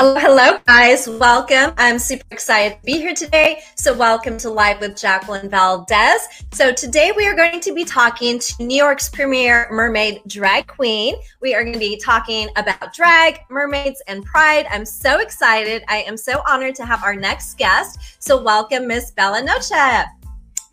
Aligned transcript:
Hello, 0.00 0.14
hello, 0.14 0.58
guys. 0.64 1.08
Welcome. 1.08 1.74
I'm 1.76 1.98
super 1.98 2.24
excited 2.30 2.78
to 2.78 2.84
be 2.84 2.98
here 2.98 3.14
today. 3.14 3.62
So, 3.74 3.92
welcome 3.92 4.38
to 4.38 4.48
Live 4.48 4.80
with 4.80 4.96
Jacqueline 4.96 5.50
Valdez. 5.50 6.20
So, 6.52 6.72
today 6.72 7.10
we 7.16 7.26
are 7.26 7.34
going 7.34 7.58
to 7.58 7.74
be 7.74 7.84
talking 7.84 8.38
to 8.38 8.62
New 8.62 8.76
York's 8.76 9.08
premier 9.08 9.66
mermaid 9.72 10.20
drag 10.28 10.68
queen. 10.68 11.16
We 11.42 11.52
are 11.56 11.64
going 11.64 11.72
to 11.72 11.80
be 11.80 11.98
talking 11.98 12.48
about 12.54 12.94
drag, 12.94 13.40
mermaids, 13.50 14.00
and 14.06 14.24
pride. 14.24 14.66
I'm 14.70 14.84
so 14.84 15.18
excited. 15.18 15.82
I 15.88 16.02
am 16.02 16.16
so 16.16 16.42
honored 16.48 16.76
to 16.76 16.86
have 16.86 17.02
our 17.02 17.16
next 17.16 17.58
guest. 17.58 18.22
So, 18.22 18.40
welcome, 18.40 18.86
Miss 18.86 19.10
Bella 19.10 19.42
Noche. 19.42 20.06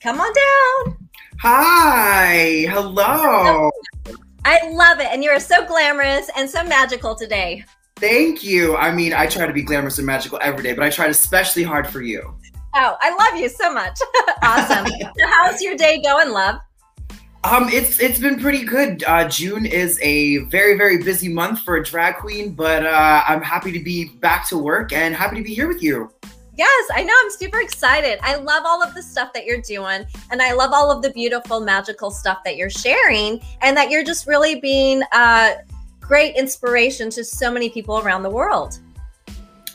Come 0.02 0.22
on 0.22 0.34
down. 0.36 1.10
Hi. 1.40 2.68
Hello. 2.70 3.72
I 4.46 4.70
love 4.70 5.00
it. 5.00 5.08
And 5.12 5.24
you're 5.24 5.40
so 5.40 5.66
glamorous 5.66 6.30
and 6.38 6.48
so 6.48 6.64
magical 6.64 7.16
today. 7.16 7.66
Thank 7.98 8.44
you. 8.44 8.76
I 8.76 8.94
mean, 8.94 9.14
I 9.14 9.26
try 9.26 9.46
to 9.46 9.54
be 9.54 9.62
glamorous 9.62 9.98
and 9.98 10.06
magical 10.06 10.38
every 10.42 10.64
day, 10.64 10.74
but 10.74 10.84
I 10.84 10.90
tried 10.90 11.12
especially 11.12 11.64
hard 11.64 11.88
for 11.88 12.02
you. 12.02 12.36
Oh, 12.76 12.98
I 13.00 13.16
love 13.16 13.40
you 13.40 13.48
so 13.48 13.74
much. 13.74 13.98
awesome. 14.44 14.86
so 14.88 15.28
how's 15.28 15.62
your 15.62 15.78
day 15.78 16.02
going, 16.02 16.32
love? 16.32 16.60
Um, 17.46 17.70
it's 17.70 18.00
it's 18.00 18.20
been 18.20 18.40
pretty 18.40 18.66
good. 18.66 19.04
Uh, 19.04 19.30
June 19.30 19.66
is 19.68 20.00
a 20.02 20.38
very 20.46 20.76
very 20.78 21.04
busy 21.04 21.30
month 21.30 21.60
for 21.60 21.78
a 21.78 21.84
drag 21.84 22.16
queen, 22.16 22.54
but 22.54 22.86
uh, 22.86 23.24
I'm 23.28 23.42
happy 23.42 23.72
to 23.72 23.80
be 23.80 24.06
back 24.06 24.48
to 24.50 24.58
work 24.58 24.92
and 24.92 25.16
happy 25.16 25.38
to 25.38 25.44
be 25.44 25.54
here 25.54 25.68
with 25.68 25.82
you. 25.82 26.12
Yes, 26.58 26.90
I 26.94 27.04
know. 27.04 27.14
I'm 27.24 27.30
super 27.30 27.60
excited. 27.60 28.18
I 28.24 28.36
love 28.36 28.64
all 28.66 28.82
of 28.82 28.94
the 28.96 29.04
stuff 29.04 29.32
that 29.34 29.46
you're 29.46 29.62
doing, 29.62 30.06
and 30.32 30.42
I 30.42 30.54
love 30.54 30.72
all 30.74 30.90
of 30.90 31.02
the 31.02 31.12
beautiful, 31.12 31.60
magical 31.60 32.10
stuff 32.10 32.40
that 32.46 32.58
you're 32.58 32.70
sharing, 32.70 33.40
and 33.62 33.78
that 33.78 33.90
you're 33.90 34.04
just 34.04 34.26
really 34.26 34.60
being. 34.60 35.04
Uh, 35.12 35.54
great 36.08 36.36
inspiration 36.36 37.10
to 37.12 37.24
so 37.24 37.52
many 37.52 37.70
people 37.70 38.00
around 38.00 38.24
the 38.24 38.30
world. 38.30 38.80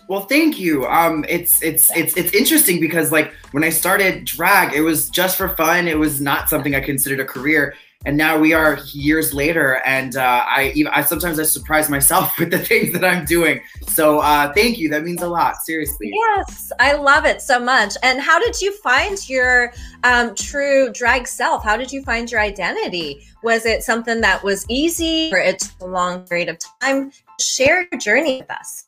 Well, 0.08 0.22
thank 0.22 0.58
you. 0.58 0.86
Um, 0.86 1.24
it's 1.28 1.62
it's 1.62 1.96
it's 1.96 2.16
it's 2.16 2.34
interesting 2.34 2.80
because 2.80 3.12
like 3.12 3.32
when 3.52 3.62
I 3.62 3.70
started 3.70 4.24
drag, 4.24 4.74
it 4.74 4.80
was 4.80 5.08
just 5.08 5.36
for 5.36 5.50
fun. 5.50 5.86
It 5.86 5.98
was 5.98 6.20
not 6.20 6.48
something 6.48 6.74
I 6.74 6.80
considered 6.80 7.20
a 7.20 7.24
career, 7.24 7.74
and 8.06 8.16
now 8.16 8.38
we 8.38 8.54
are 8.54 8.78
years 8.92 9.34
later, 9.34 9.82
and 9.84 10.16
uh, 10.16 10.42
I 10.46 10.72
I 10.90 11.02
sometimes 11.02 11.38
I 11.38 11.42
surprise 11.42 11.90
myself 11.90 12.38
with 12.38 12.50
the 12.50 12.58
things 12.58 12.92
that 12.92 13.04
I'm 13.04 13.26
doing. 13.26 13.60
So 13.88 14.20
uh, 14.20 14.52
thank 14.54 14.78
you. 14.78 14.88
That 14.88 15.04
means 15.04 15.20
a 15.20 15.28
lot. 15.28 15.56
Seriously. 15.56 16.10
Yes, 16.12 16.72
I 16.80 16.94
love 16.94 17.26
it 17.26 17.42
so 17.42 17.60
much. 17.60 17.96
And 18.02 18.18
how 18.18 18.38
did 18.38 18.60
you 18.60 18.72
find 18.78 19.28
your 19.28 19.74
um, 20.02 20.34
true 20.34 20.90
drag 20.92 21.26
self? 21.26 21.62
How 21.62 21.76
did 21.76 21.92
you 21.92 22.02
find 22.02 22.30
your 22.30 22.40
identity? 22.40 23.26
Was 23.42 23.66
it 23.66 23.82
something 23.82 24.22
that 24.22 24.42
was 24.42 24.64
easy 24.70 25.30
or 25.32 25.38
it 25.38 25.58
took 25.58 25.80
a 25.82 25.86
long 25.86 26.26
period 26.26 26.48
of 26.48 26.58
time? 26.80 27.12
Share 27.38 27.86
your 27.92 28.00
journey 28.00 28.40
with 28.40 28.50
us. 28.50 28.86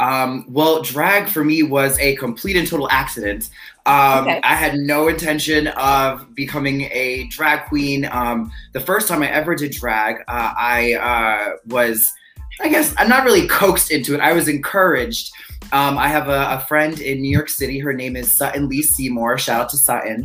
Um, 0.00 0.46
well, 0.48 0.82
drag 0.82 1.28
for 1.28 1.44
me 1.44 1.62
was 1.62 1.98
a 1.98 2.16
complete 2.16 2.56
and 2.56 2.66
total 2.66 2.90
accident. 2.90 3.50
Um, 3.86 4.24
okay. 4.24 4.40
I 4.42 4.54
had 4.54 4.74
no 4.76 5.08
intention 5.08 5.68
of 5.68 6.34
becoming 6.34 6.82
a 6.92 7.26
drag 7.28 7.68
queen. 7.68 8.08
Um, 8.10 8.50
the 8.72 8.80
first 8.80 9.06
time 9.06 9.22
I 9.22 9.30
ever 9.30 9.54
did 9.54 9.72
drag, 9.72 10.16
uh, 10.26 10.54
I 10.58 10.94
uh, 10.94 11.56
was, 11.66 12.12
I 12.60 12.68
guess, 12.68 12.94
I'm 12.98 13.08
not 13.08 13.24
really 13.24 13.46
coaxed 13.46 13.90
into 13.90 14.14
it. 14.14 14.20
I 14.20 14.32
was 14.32 14.48
encouraged. 14.48 15.32
Um, 15.72 15.96
I 15.96 16.08
have 16.08 16.28
a, 16.28 16.56
a, 16.56 16.64
friend 16.68 17.00
in 17.00 17.22
New 17.22 17.30
York 17.30 17.48
City. 17.48 17.78
Her 17.78 17.92
name 17.92 18.16
is 18.16 18.36
Sutton 18.36 18.68
Lee 18.68 18.82
Seymour. 18.82 19.38
Shout 19.38 19.62
out 19.62 19.68
to 19.70 19.76
Sutton 19.76 20.24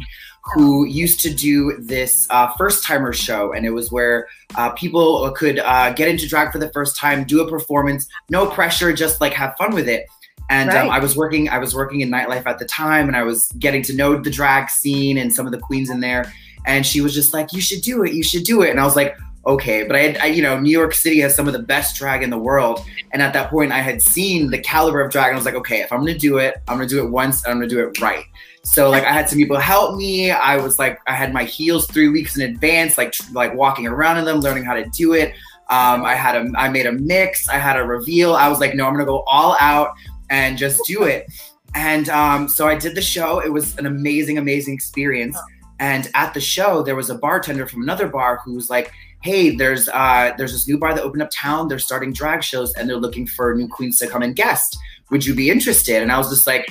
who 0.53 0.85
used 0.85 1.19
to 1.21 1.33
do 1.33 1.77
this 1.79 2.27
uh, 2.29 2.51
first 2.57 2.83
timer 2.83 3.13
show. 3.13 3.53
And 3.53 3.65
it 3.65 3.71
was 3.71 3.91
where 3.91 4.27
uh, 4.55 4.71
people 4.71 5.29
could 5.35 5.59
uh, 5.59 5.93
get 5.93 6.07
into 6.07 6.27
drag 6.27 6.51
for 6.51 6.59
the 6.59 6.69
first 6.69 6.97
time, 6.97 7.23
do 7.23 7.41
a 7.41 7.49
performance, 7.49 8.07
no 8.29 8.47
pressure, 8.47 8.93
just 8.93 9.21
like 9.21 9.33
have 9.33 9.55
fun 9.57 9.73
with 9.73 9.87
it. 9.87 10.05
And 10.49 10.69
um, 10.71 10.75
right. 10.75 10.85
um, 10.85 10.89
I 10.89 10.99
was 10.99 11.15
working, 11.15 11.47
I 11.49 11.59
was 11.59 11.75
working 11.75 12.01
in 12.01 12.09
nightlife 12.09 12.45
at 12.47 12.57
the 12.57 12.65
time, 12.65 13.07
and 13.07 13.15
I 13.15 13.23
was 13.23 13.51
getting 13.59 13.83
to 13.83 13.95
know 13.95 14.19
the 14.19 14.31
drag 14.31 14.69
scene 14.69 15.17
and 15.17 15.31
some 15.31 15.45
of 15.45 15.51
the 15.51 15.59
queens 15.59 15.89
in 15.89 15.99
there. 15.99 16.31
And 16.65 16.85
she 16.85 17.01
was 17.01 17.13
just 17.13 17.33
like, 17.33 17.53
"You 17.53 17.61
should 17.61 17.81
do 17.81 18.03
it. 18.03 18.13
You 18.13 18.23
should 18.23 18.43
do 18.43 18.63
it." 18.63 18.71
And 18.71 18.79
I 18.79 18.83
was 18.83 18.95
like, 18.95 19.15
"Okay," 19.45 19.83
but 19.83 19.95
I 19.95 19.99
had, 19.99 20.17
I, 20.17 20.25
you 20.25 20.41
know, 20.41 20.59
New 20.59 20.71
York 20.71 20.93
City 20.93 21.19
has 21.19 21.35
some 21.35 21.47
of 21.47 21.53
the 21.53 21.59
best 21.61 21.95
drag 21.95 22.23
in 22.23 22.31
the 22.31 22.37
world, 22.37 22.83
and 23.13 23.21
at 23.21 23.31
that 23.33 23.49
point, 23.49 23.71
I 23.71 23.79
had 23.79 24.01
seen 24.01 24.49
the 24.49 24.57
caliber 24.57 25.01
of 25.01 25.11
drag, 25.11 25.27
and 25.27 25.35
I 25.35 25.37
was 25.37 25.45
like, 25.45 25.55
"Okay, 25.55 25.81
if 25.81 25.91
I'm 25.93 25.99
gonna 25.99 26.17
do 26.17 26.37
it, 26.37 26.55
I'm 26.67 26.77
gonna 26.77 26.89
do 26.89 27.05
it 27.05 27.09
once, 27.09 27.43
and 27.43 27.51
I'm 27.51 27.59
gonna 27.59 27.69
do 27.69 27.79
it 27.79 28.01
right." 28.01 28.25
So 28.63 28.89
like 28.89 29.03
I 29.03 29.11
had 29.11 29.29
some 29.29 29.37
people 29.37 29.57
help 29.57 29.97
me. 29.97 30.31
I 30.31 30.57
was 30.57 30.79
like 30.79 30.99
I 31.07 31.13
had 31.13 31.33
my 31.33 31.43
heels 31.43 31.87
three 31.87 32.09
weeks 32.09 32.37
in 32.37 32.43
advance, 32.43 32.97
like 32.97 33.13
like 33.31 33.53
walking 33.53 33.87
around 33.87 34.17
in 34.17 34.25
them, 34.25 34.39
learning 34.39 34.65
how 34.65 34.73
to 34.73 34.85
do 34.89 35.13
it. 35.13 35.33
Um, 35.69 36.03
I 36.03 36.15
had 36.15 36.35
a 36.35 36.51
I 36.57 36.69
made 36.69 36.85
a 36.85 36.91
mix. 36.91 37.47
I 37.47 37.57
had 37.57 37.77
a 37.77 37.83
reveal. 37.83 38.35
I 38.35 38.47
was 38.47 38.59
like, 38.59 38.75
no, 38.75 38.85
I'm 38.85 38.93
gonna 38.93 39.05
go 39.05 39.23
all 39.27 39.55
out 39.59 39.93
and 40.29 40.57
just 40.57 40.85
do 40.85 41.03
it. 41.03 41.31
And 41.75 42.09
um, 42.09 42.47
so 42.47 42.67
I 42.67 42.75
did 42.75 42.95
the 42.95 43.01
show. 43.01 43.39
It 43.39 43.49
was 43.49 43.77
an 43.77 43.85
amazing, 43.85 44.37
amazing 44.37 44.73
experience. 44.73 45.37
And 45.79 46.09
at 46.13 46.33
the 46.33 46.41
show, 46.41 46.83
there 46.83 46.95
was 46.95 47.09
a 47.09 47.15
bartender 47.15 47.67
from 47.67 47.83
another 47.83 48.07
bar 48.07 48.41
who 48.43 48.53
was 48.55 48.69
like, 48.69 48.91
"Hey, 49.21 49.55
there's 49.55 49.87
uh, 49.89 50.33
there's 50.37 50.51
this 50.51 50.67
new 50.67 50.77
bar 50.77 50.93
that 50.93 51.03
opened 51.03 51.21
up 51.21 51.29
town. 51.31 51.67
They're 51.67 51.79
starting 51.79 52.11
drag 52.11 52.43
shows, 52.43 52.73
and 52.73 52.89
they're 52.89 52.97
looking 52.97 53.25
for 53.25 53.55
new 53.55 53.67
queens 53.67 53.99
to 53.99 54.07
come 54.07 54.21
and 54.21 54.35
guest. 54.35 54.77
Would 55.11 55.25
you 55.25 55.33
be 55.33 55.49
interested?" 55.49 56.01
And 56.01 56.11
I 56.11 56.17
was 56.17 56.29
just 56.29 56.47
like, 56.47 56.69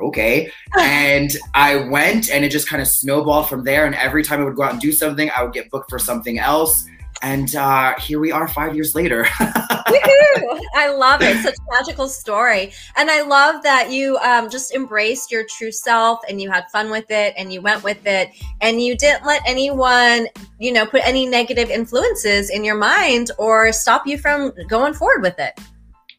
okay. 0.00 0.50
and 0.78 1.30
I 1.54 1.76
went 1.76 2.30
and 2.30 2.44
it 2.44 2.50
just 2.50 2.68
kind 2.68 2.82
of 2.82 2.88
snowballed 2.88 3.48
from 3.48 3.64
there. 3.64 3.86
And 3.86 3.94
every 3.94 4.22
time 4.22 4.40
I 4.40 4.44
would 4.44 4.56
go 4.56 4.62
out 4.62 4.72
and 4.72 4.80
do 4.80 4.92
something, 4.92 5.30
I 5.36 5.42
would 5.42 5.52
get 5.52 5.70
booked 5.70 5.90
for 5.90 5.98
something 5.98 6.38
else. 6.38 6.86
And 7.22 7.54
uh, 7.54 7.98
here 7.98 8.18
we 8.18 8.32
are 8.32 8.48
five 8.48 8.74
years 8.74 8.94
later. 8.94 9.26
I 10.74 10.94
love 10.96 11.20
it. 11.20 11.36
Such 11.42 11.54
a 11.54 11.72
magical 11.72 12.08
story. 12.08 12.72
And 12.96 13.10
I 13.10 13.22
love 13.22 13.62
that 13.62 13.90
you 13.90 14.16
um, 14.18 14.48
just 14.48 14.74
embraced 14.74 15.30
your 15.30 15.44
true 15.44 15.72
self 15.72 16.20
and 16.28 16.40
you 16.40 16.50
had 16.50 16.70
fun 16.70 16.90
with 16.90 17.10
it 17.10 17.34
and 17.36 17.52
you 17.52 17.60
went 17.60 17.82
with 17.82 18.06
it 18.06 18.30
and 18.62 18.80
you 18.80 18.96
didn't 18.96 19.26
let 19.26 19.42
anyone, 19.46 20.28
you 20.58 20.72
know, 20.72 20.86
put 20.86 21.06
any 21.06 21.26
negative 21.26 21.68
influences 21.68 22.48
in 22.48 22.64
your 22.64 22.76
mind 22.76 23.30
or 23.36 23.72
stop 23.72 24.06
you 24.06 24.16
from 24.16 24.52
going 24.68 24.94
forward 24.94 25.20
with 25.22 25.38
it 25.38 25.60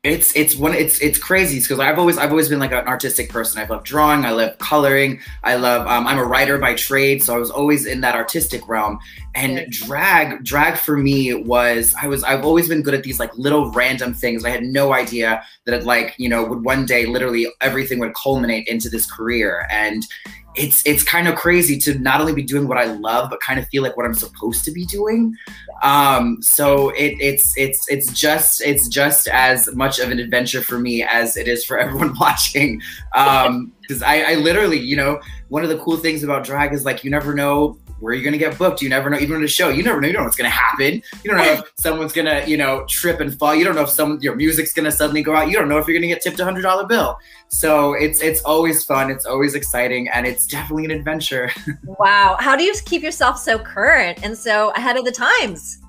it's 0.03 0.35
it's 0.35 0.55
one 0.55 0.73
it's 0.73 0.99
it's 0.99 1.19
crazy 1.19 1.59
because 1.59 1.79
I've 1.79 1.99
always 1.99 2.17
I've 2.17 2.31
always 2.31 2.49
been 2.49 2.57
like 2.57 2.71
an 2.71 2.87
artistic 2.87 3.29
person. 3.29 3.61
I 3.61 3.67
love 3.67 3.83
drawing, 3.83 4.25
I 4.25 4.31
love 4.31 4.57
coloring, 4.57 5.19
I 5.43 5.55
love 5.55 5.85
um, 5.85 6.07
I'm 6.07 6.17
a 6.17 6.23
writer 6.23 6.57
by 6.57 6.73
trade, 6.73 7.21
so 7.21 7.35
I 7.35 7.37
was 7.37 7.51
always 7.51 7.85
in 7.85 8.01
that 8.01 8.15
artistic 8.15 8.67
realm. 8.67 8.97
And 9.35 9.71
drag 9.71 10.43
drag 10.43 10.77
for 10.77 10.97
me 10.97 11.35
was 11.35 11.93
I 12.01 12.07
was 12.07 12.23
I've 12.23 12.43
always 12.43 12.67
been 12.67 12.81
good 12.81 12.95
at 12.95 13.03
these 13.03 13.19
like 13.19 13.35
little 13.37 13.69
random 13.73 14.15
things. 14.15 14.43
I 14.43 14.49
had 14.49 14.63
no 14.63 14.91
idea 14.91 15.43
that 15.65 15.75
it 15.79 15.85
like 15.85 16.15
you 16.17 16.29
know 16.29 16.45
would 16.45 16.63
one 16.63 16.87
day 16.87 17.05
literally 17.05 17.47
everything 17.61 17.99
would 17.99 18.15
culminate 18.15 18.67
into 18.67 18.89
this 18.89 19.05
career 19.05 19.67
and 19.69 20.07
it's 20.55 20.85
it's 20.85 21.03
kind 21.03 21.27
of 21.27 21.35
crazy 21.35 21.77
to 21.77 21.97
not 21.99 22.19
only 22.19 22.33
be 22.33 22.43
doing 22.43 22.67
what 22.67 22.77
I 22.77 22.85
love, 22.85 23.29
but 23.29 23.39
kind 23.39 23.59
of 23.59 23.67
feel 23.69 23.83
like 23.83 23.95
what 23.95 24.05
I'm 24.05 24.13
supposed 24.13 24.65
to 24.65 24.71
be 24.71 24.85
doing. 24.85 25.35
Um, 25.81 26.41
so 26.41 26.89
it, 26.89 27.15
it's 27.19 27.55
it's 27.57 27.89
it's 27.89 28.11
just 28.11 28.61
it's 28.61 28.87
just 28.87 29.27
as 29.27 29.73
much 29.73 29.99
of 29.99 30.11
an 30.11 30.19
adventure 30.19 30.61
for 30.61 30.77
me 30.77 31.03
as 31.03 31.37
it 31.37 31.47
is 31.47 31.63
for 31.63 31.77
everyone 31.79 32.15
watching. 32.19 32.81
Um, 33.15 33.71
because 33.81 34.03
I, 34.03 34.21
I 34.21 34.35
literally, 34.35 34.79
you 34.79 34.95
know, 34.95 35.19
one 35.49 35.63
of 35.63 35.69
the 35.69 35.77
cool 35.79 35.97
things 35.97 36.23
about 36.23 36.45
drag 36.45 36.71
is 36.73 36.85
like 36.85 37.03
you 37.03 37.11
never 37.11 37.33
know 37.33 37.77
where 38.01 38.13
you're 38.13 38.23
gonna 38.23 38.37
get 38.37 38.57
booked. 38.57 38.81
You 38.81 38.89
never 38.89 39.09
know, 39.09 39.17
even 39.17 39.37
in 39.37 39.43
a 39.43 39.47
show, 39.47 39.69
you 39.69 39.83
never 39.83 40.01
know. 40.01 40.07
You 40.07 40.13
don't 40.13 40.23
know 40.23 40.25
what's 40.25 40.35
gonna 40.35 40.49
happen. 40.49 41.01
You 41.23 41.31
don't 41.31 41.37
know 41.37 41.53
if 41.53 41.71
someone's 41.79 42.11
gonna, 42.11 42.43
you 42.45 42.57
know, 42.57 42.83
trip 42.89 43.19
and 43.21 43.37
fall. 43.37 43.55
You 43.55 43.63
don't 43.63 43.75
know 43.75 43.83
if 43.83 43.89
some 43.89 44.19
your 44.21 44.35
music's 44.35 44.73
gonna 44.73 44.91
suddenly 44.91 45.21
go 45.21 45.35
out. 45.35 45.49
You 45.49 45.57
don't 45.57 45.69
know 45.69 45.77
if 45.77 45.87
you're 45.87 45.97
gonna 45.97 46.07
get 46.07 46.21
tipped 46.21 46.39
a 46.39 46.43
hundred 46.43 46.63
dollar 46.63 46.85
bill. 46.85 47.17
So 47.49 47.93
it's 47.93 48.21
it's 48.21 48.41
always 48.41 48.83
fun. 48.83 49.11
It's 49.11 49.25
always 49.25 49.55
exciting, 49.55 50.09
and 50.09 50.25
it's 50.25 50.47
definitely 50.47 50.85
an 50.85 50.91
adventure. 50.91 51.51
wow, 51.85 52.37
how 52.39 52.55
do 52.55 52.63
you 52.63 52.73
keep 52.85 53.03
yourself 53.03 53.37
so 53.37 53.59
current 53.59 54.19
and 54.23 54.37
so 54.37 54.71
ahead 54.71 54.97
of 54.97 55.05
the 55.05 55.11
times? 55.11 55.79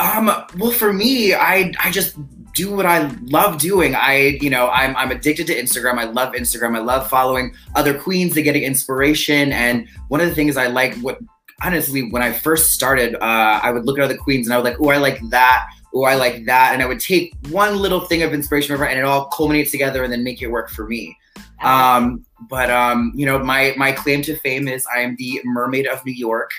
Um, 0.00 0.26
well, 0.58 0.72
for 0.72 0.92
me, 0.92 1.34
I 1.34 1.72
I 1.80 1.90
just 1.90 2.16
do 2.54 2.74
what 2.74 2.86
I 2.86 3.08
love 3.22 3.58
doing. 3.58 3.94
I, 3.94 4.38
you 4.40 4.50
know, 4.50 4.68
I'm, 4.68 4.94
I'm 4.96 5.10
addicted 5.10 5.46
to 5.46 5.54
Instagram. 5.54 5.98
I 5.98 6.04
love 6.04 6.34
Instagram. 6.34 6.76
I 6.76 6.80
love 6.80 7.08
following 7.08 7.54
other 7.74 7.98
queens 7.98 8.36
and 8.36 8.44
getting 8.44 8.62
inspiration. 8.62 9.52
And 9.52 9.88
one 10.08 10.20
of 10.20 10.28
the 10.28 10.34
things 10.34 10.56
I 10.56 10.66
like, 10.66 10.94
what 10.96 11.18
honestly, 11.62 12.10
when 12.10 12.22
I 12.22 12.32
first 12.32 12.72
started, 12.72 13.14
uh, 13.16 13.60
I 13.62 13.70
would 13.70 13.84
look 13.84 13.98
at 13.98 14.04
other 14.04 14.16
queens 14.16 14.46
and 14.46 14.54
I 14.54 14.58
was 14.58 14.64
like, 14.64 14.80
oh, 14.80 14.90
I 14.90 14.98
like 14.98 15.20
that. 15.30 15.68
Oh, 15.94 16.04
I 16.04 16.14
like 16.14 16.46
that. 16.46 16.72
And 16.72 16.82
I 16.82 16.86
would 16.86 17.00
take 17.00 17.34
one 17.50 17.76
little 17.76 18.00
thing 18.00 18.22
of 18.22 18.32
inspiration 18.32 18.68
from 18.68 18.76
over 18.76 18.86
and 18.86 18.98
it 18.98 19.04
all 19.04 19.26
culminates 19.26 19.70
together 19.70 20.02
and 20.02 20.12
then 20.12 20.24
make 20.24 20.40
it 20.40 20.48
work 20.48 20.70
for 20.70 20.86
me. 20.86 21.16
Um, 21.62 22.24
but 22.48 22.70
um, 22.70 23.12
you 23.14 23.26
know, 23.26 23.38
my 23.38 23.74
my 23.76 23.92
claim 23.92 24.22
to 24.22 24.36
fame 24.36 24.68
is 24.68 24.86
I 24.94 25.00
am 25.00 25.16
the 25.16 25.40
mermaid 25.44 25.86
of 25.86 26.04
New 26.04 26.12
York. 26.12 26.50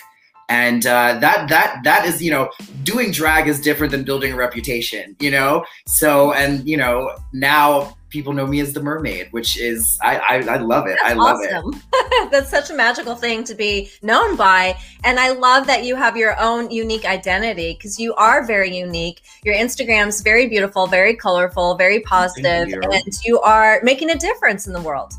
And 0.49 0.85
uh, 0.85 1.17
that 1.19 1.49
that 1.49 1.81
that 1.83 2.05
is, 2.05 2.21
you 2.21 2.29
know, 2.29 2.51
doing 2.83 3.11
drag 3.11 3.47
is 3.47 3.59
different 3.59 3.91
than 3.91 4.03
building 4.03 4.33
a 4.33 4.35
reputation, 4.35 5.15
you 5.19 5.31
know. 5.31 5.65
So, 5.87 6.33
and 6.33 6.67
you 6.67 6.77
know, 6.77 7.15
now 7.31 7.97
people 8.13 8.31
know 8.31 8.45
me 8.45 8.59
as 8.61 8.71
the 8.71 8.81
mermaid, 8.81 9.27
which 9.31 9.59
is 9.59 9.97
I 10.01 10.17
I, 10.17 10.35
I 10.53 10.57
love 10.57 10.87
it. 10.87 10.97
That's 11.01 11.15
I 11.15 11.17
love 11.17 11.39
awesome. 11.41 11.81
it. 11.91 12.31
That's 12.31 12.49
such 12.49 12.69
a 12.69 12.73
magical 12.73 13.15
thing 13.15 13.43
to 13.45 13.55
be 13.55 13.89
known 14.03 14.37
by, 14.37 14.77
and 15.03 15.19
I 15.19 15.31
love 15.31 15.65
that 15.67 15.83
you 15.83 15.95
have 15.95 16.15
your 16.15 16.39
own 16.39 16.69
unique 16.69 17.05
identity 17.05 17.73
because 17.73 17.99
you 17.99 18.13
are 18.13 18.45
very 18.45 18.77
unique. 18.77 19.23
Your 19.43 19.55
Instagram's 19.55 20.21
very 20.21 20.47
beautiful, 20.47 20.85
very 20.85 21.15
colorful, 21.15 21.75
very 21.75 22.01
positive, 22.01 22.69
you. 22.69 22.81
and 22.81 23.25
you 23.25 23.41
are 23.41 23.81
making 23.83 24.11
a 24.11 24.15
difference 24.15 24.67
in 24.67 24.73
the 24.73 24.81
world. 24.81 25.13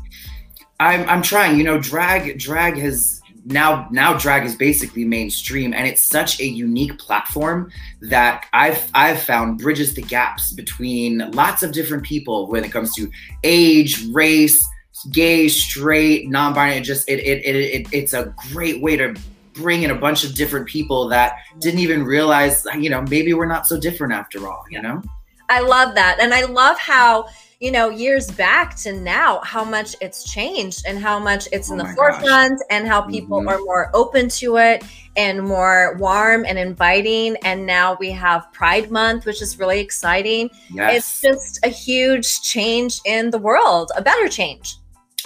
I'm 0.79 1.07
I'm 1.09 1.21
trying. 1.21 1.57
You 1.57 1.65
know, 1.65 1.77
drag 1.77 2.39
drag 2.39 2.77
has 2.77 3.21
now 3.45 3.87
now 3.91 4.17
drag 4.17 4.43
is 4.43 4.55
basically 4.55 5.05
mainstream 5.05 5.73
and 5.73 5.87
it's 5.87 6.05
such 6.05 6.39
a 6.39 6.45
unique 6.45 6.97
platform 6.97 7.71
that 8.01 8.45
I've 8.53 8.89
I've 8.93 9.21
found 9.21 9.59
bridges 9.59 9.93
the 9.93 10.01
gaps 10.01 10.51
between 10.53 11.31
lots 11.31 11.61
of 11.61 11.71
different 11.71 12.03
people 12.03 12.47
when 12.47 12.63
it 12.63 12.71
comes 12.71 12.95
to 12.95 13.09
age, 13.43 14.03
race, 14.07 14.67
gay, 15.11 15.47
straight, 15.47 16.27
non-binary. 16.29 16.79
It 16.79 16.81
Just 16.81 17.07
it 17.07 17.19
it, 17.19 17.45
it, 17.45 17.55
it 17.55 17.87
it's 17.91 18.13
a 18.13 18.33
great 18.51 18.81
way 18.81 18.97
to 18.97 19.15
bring 19.53 19.83
in 19.83 19.91
a 19.91 19.95
bunch 19.95 20.23
of 20.23 20.33
different 20.33 20.67
people 20.67 21.07
that 21.09 21.37
didn't 21.59 21.79
even 21.79 22.03
realize 22.03 22.65
you 22.77 22.89
know 22.89 23.03
maybe 23.03 23.33
we're 23.33 23.45
not 23.45 23.67
so 23.67 23.79
different 23.79 24.13
after 24.13 24.47
all. 24.47 24.65
You 24.69 24.81
know. 24.81 25.03
I 25.47 25.59
love 25.59 25.93
that, 25.93 26.17
and 26.19 26.33
I 26.33 26.45
love 26.45 26.79
how 26.79 27.27
you 27.59 27.71
know, 27.71 27.89
years 27.89 28.29
back 28.31 28.75
to 28.77 28.93
now, 28.93 29.39
how 29.43 29.63
much 29.63 29.95
it's 30.01 30.29
changed 30.29 30.85
and 30.85 30.99
how 30.99 31.19
much 31.19 31.47
it's 31.51 31.69
in 31.69 31.79
oh 31.79 31.83
the 31.83 31.93
forefront 31.93 32.59
gosh. 32.59 32.67
and 32.69 32.87
how 32.87 33.01
people 33.01 33.39
mm-hmm. 33.39 33.49
are 33.49 33.59
more 33.59 33.89
open 33.93 34.27
to 34.29 34.57
it 34.57 34.83
and 35.15 35.41
more 35.41 35.95
warm 35.97 36.45
and 36.45 36.59
inviting. 36.59 37.37
And 37.43 37.65
now 37.65 37.95
we 37.99 38.11
have 38.11 38.51
Pride 38.51 38.91
Month, 38.91 39.25
which 39.25 39.41
is 39.41 39.57
really 39.57 39.79
exciting. 39.79 40.49
Yes. 40.69 40.97
It's 40.97 41.21
just 41.21 41.65
a 41.65 41.69
huge 41.69 42.41
change 42.41 42.99
in 43.05 43.31
the 43.31 43.39
world, 43.39 43.91
a 43.95 44.01
better 44.01 44.27
change. 44.27 44.77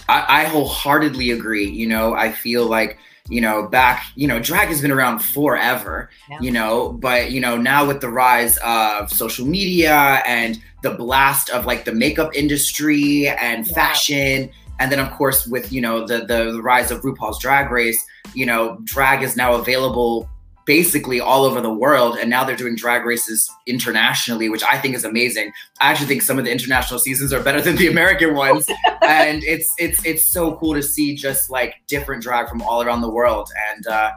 I, 0.07 0.41
I 0.41 0.43
wholeheartedly 0.45 1.31
agree. 1.31 1.69
You 1.69 1.87
know, 1.87 2.13
I 2.13 2.31
feel 2.31 2.67
like 2.67 2.99
you 3.29 3.41
know, 3.41 3.67
back, 3.67 4.05
you 4.15 4.27
know, 4.27 4.39
drag 4.39 4.69
has 4.69 4.81
been 4.81 4.91
around 4.91 5.19
forever, 5.19 6.09
yeah. 6.29 6.39
you 6.41 6.51
know, 6.51 6.93
but, 6.93 7.31
you 7.31 7.39
know, 7.39 7.57
now 7.57 7.85
with 7.85 8.01
the 8.01 8.09
rise 8.09 8.57
of 8.65 9.11
social 9.11 9.45
media 9.45 10.23
and 10.25 10.59
the 10.81 10.91
blast 10.91 11.49
of 11.49 11.65
like 11.65 11.85
the 11.85 11.93
makeup 11.93 12.35
industry 12.35 13.27
and 13.27 13.67
yeah. 13.67 13.73
fashion, 13.73 14.51
and 14.79 14.91
then 14.91 14.99
of 14.99 15.11
course 15.11 15.45
with, 15.45 15.71
you 15.71 15.81
know, 15.81 16.05
the, 16.05 16.19
the, 16.19 16.51
the 16.51 16.61
rise 16.61 16.91
of 16.91 17.01
RuPaul's 17.01 17.39
Drag 17.39 17.69
Race, 17.69 18.03
you 18.33 18.45
know, 18.45 18.77
drag 18.83 19.23
is 19.23 19.35
now 19.35 19.55
available 19.55 20.29
basically 20.65 21.19
all 21.19 21.45
over 21.45 21.61
the 21.61 21.73
world. 21.73 22.15
And 22.19 22.29
now 22.29 22.43
they're 22.43 22.55
doing 22.55 22.75
drag 22.75 23.03
races 23.03 23.49
internationally 23.65 24.49
which 24.49 24.61
i 24.63 24.77
think 24.77 24.93
is 24.93 25.03
amazing. 25.03 25.51
I 25.81 25.89
actually 25.89 26.05
think 26.05 26.21
some 26.21 26.37
of 26.37 26.45
the 26.45 26.51
international 26.51 26.99
seasons 26.99 27.33
are 27.33 27.41
better 27.41 27.59
than 27.59 27.75
the 27.75 27.87
american 27.87 28.35
ones. 28.35 28.67
And 29.01 29.43
it's 29.43 29.73
it's 29.79 30.05
it's 30.05 30.27
so 30.27 30.55
cool 30.57 30.75
to 30.75 30.83
see 30.83 31.15
just 31.15 31.49
like 31.49 31.73
different 31.87 32.21
drag 32.21 32.47
from 32.47 32.61
all 32.61 32.83
around 32.83 33.01
the 33.01 33.09
world. 33.09 33.49
And 33.71 33.87
uh 33.87 34.11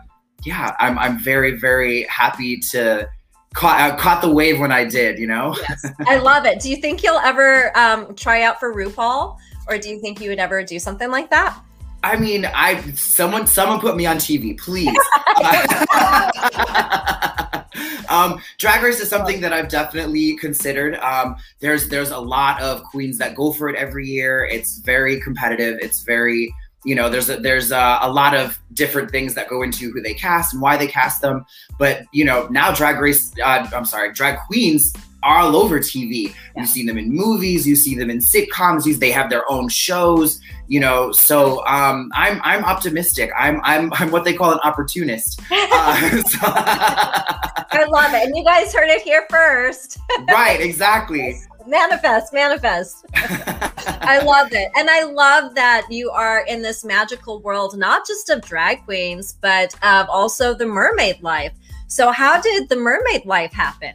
yeah 0.45 0.75
i'm 0.79 0.99
i'm 0.99 1.19
very 1.19 1.53
very 1.59 2.03
happy 2.05 2.59
to 2.59 3.09
caught 3.55 3.81
uh, 3.81 3.97
caught 3.97 4.23
the 4.23 4.31
wave 4.31 4.59
when 4.59 4.73
i 4.73 4.85
did 4.85 5.19
you 5.19 5.27
know 5.27 5.55
yes 5.69 5.87
i 6.07 6.17
love 6.17 6.47
it 6.47 6.61
do 6.61 6.71
you 6.71 6.77
think 6.77 7.03
you'll 7.03 7.19
ever 7.19 7.77
um 7.77 8.15
try 8.15 8.43
out 8.43 8.59
for 8.59 8.75
rupaul 8.75 9.37
or 9.69 9.79
do 9.79 9.89
you 9.89 10.01
think 10.01 10.21
you 10.21 10.29
would 10.29 10.39
ever 10.39 10.63
do 10.63 10.79
something 10.79 11.11
like 11.11 11.31
that 11.31 11.61
I 12.05 12.17
mean, 12.17 12.47
I 12.47 12.81
someone 12.95 13.47
someone 13.47 13.79
put 13.79 13.97
me 13.97 14.07
on 14.07 14.17
TV, 14.17 14.59
please. 14.59 14.89
um, 18.09 18.41
Drag 18.59 18.83
Race 18.83 19.01
is 19.01 19.09
something 19.09 19.41
that 19.41 19.53
I've 19.53 19.69
definitely 19.69 20.37
considered. 20.37 20.97
Um, 20.97 21.37
there's 21.61 21.89
there's 21.89 22.11
a 22.11 22.19
lot 22.19 22.61
of 22.61 22.83
queens 22.85 23.19
that 23.19 23.37
go 23.37 23.53
for 23.53 23.69
it 23.69 23.77
every 23.77 24.09
year. 24.09 24.45
It's 24.45 24.79
very 24.79 25.21
competitive. 25.21 25.79
It's 25.81 26.03
very 26.03 26.53
you 26.85 26.95
know 26.95 27.09
there's 27.09 27.31
a, 27.31 27.37
there's 27.37 27.71
a, 27.73 27.99
a, 28.03 28.11
lot 28.11 28.35
of 28.35 28.59
different 28.73 29.11
things 29.11 29.35
that 29.35 29.49
go 29.49 29.63
into 29.63 29.91
who 29.91 30.01
they 30.01 30.15
cast 30.15 30.53
and 30.53 30.63
why 30.63 30.77
they 30.77 30.87
cast 30.87 31.21
them. 31.23 31.45
But 31.79 32.03
you 32.13 32.25
know 32.25 32.49
now 32.49 32.73
Drag 32.73 32.99
Race, 33.01 33.33
uh, 33.43 33.69
I'm 33.73 33.85
sorry, 33.85 34.13
drag 34.13 34.39
queens 34.47 34.93
are 35.23 35.39
all 35.39 35.57
over 35.57 35.79
TV. 35.79 36.35
Yeah. 36.57 36.63
You 36.63 36.67
see 36.67 36.87
them 36.87 36.99
in 36.99 37.11
movies, 37.11 37.67
you 37.67 37.77
see 37.77 37.95
them 37.95 38.11
in 38.11 38.19
sitcoms. 38.19 38.99
They 38.99 39.11
have 39.11 39.31
their 39.31 39.49
own 39.51 39.69
shows, 39.69 40.41
you 40.67 40.81
know. 40.81 41.13
So 41.13 41.65
um, 41.67 42.11
I'm 42.15 42.41
I'm 42.43 42.65
optimistic. 42.65 43.31
I'm 43.39 43.61
I'm 43.63 43.93
I'm 43.95 44.11
what 44.11 44.25
they 44.25 44.35
call 44.35 44.53
an 44.53 44.61
opportunist. 44.65 45.41
Uh, 45.75 46.23
so 46.23 46.39
I 46.43 47.87
love 47.89 48.13
it, 48.13 48.27
and 48.27 48.37
you 48.37 48.45
guys 48.45 48.73
heard 48.75 48.89
it 48.89 49.01
here 49.01 49.27
first. 49.31 49.99
right, 50.29 50.61
exactly. 50.61 51.41
manifest, 51.67 52.33
manifest. 52.33 53.05
I 53.15 54.21
love 54.25 54.53
it, 54.53 54.71
and 54.77 54.91
I 54.91 55.05
love 55.05 55.55
that 55.55 55.87
you 55.91 56.11
are 56.11 56.45
in 56.47 56.63
this 56.63 56.85
magical 56.85 57.41
world, 57.41 57.77
not 57.77 58.07
just 58.07 58.31
of 58.31 58.43
drag 58.43 58.85
queens, 58.85 59.39
but 59.41 59.75
of 59.83 60.09
also 60.09 60.55
the 60.55 60.67
mermaid 60.67 61.23
life. 61.23 61.53
So, 61.87 62.11
how 62.11 62.41
did 62.41 62.69
the 62.69 62.77
mermaid 62.77 63.25
life 63.27 63.53
happen? 63.53 63.95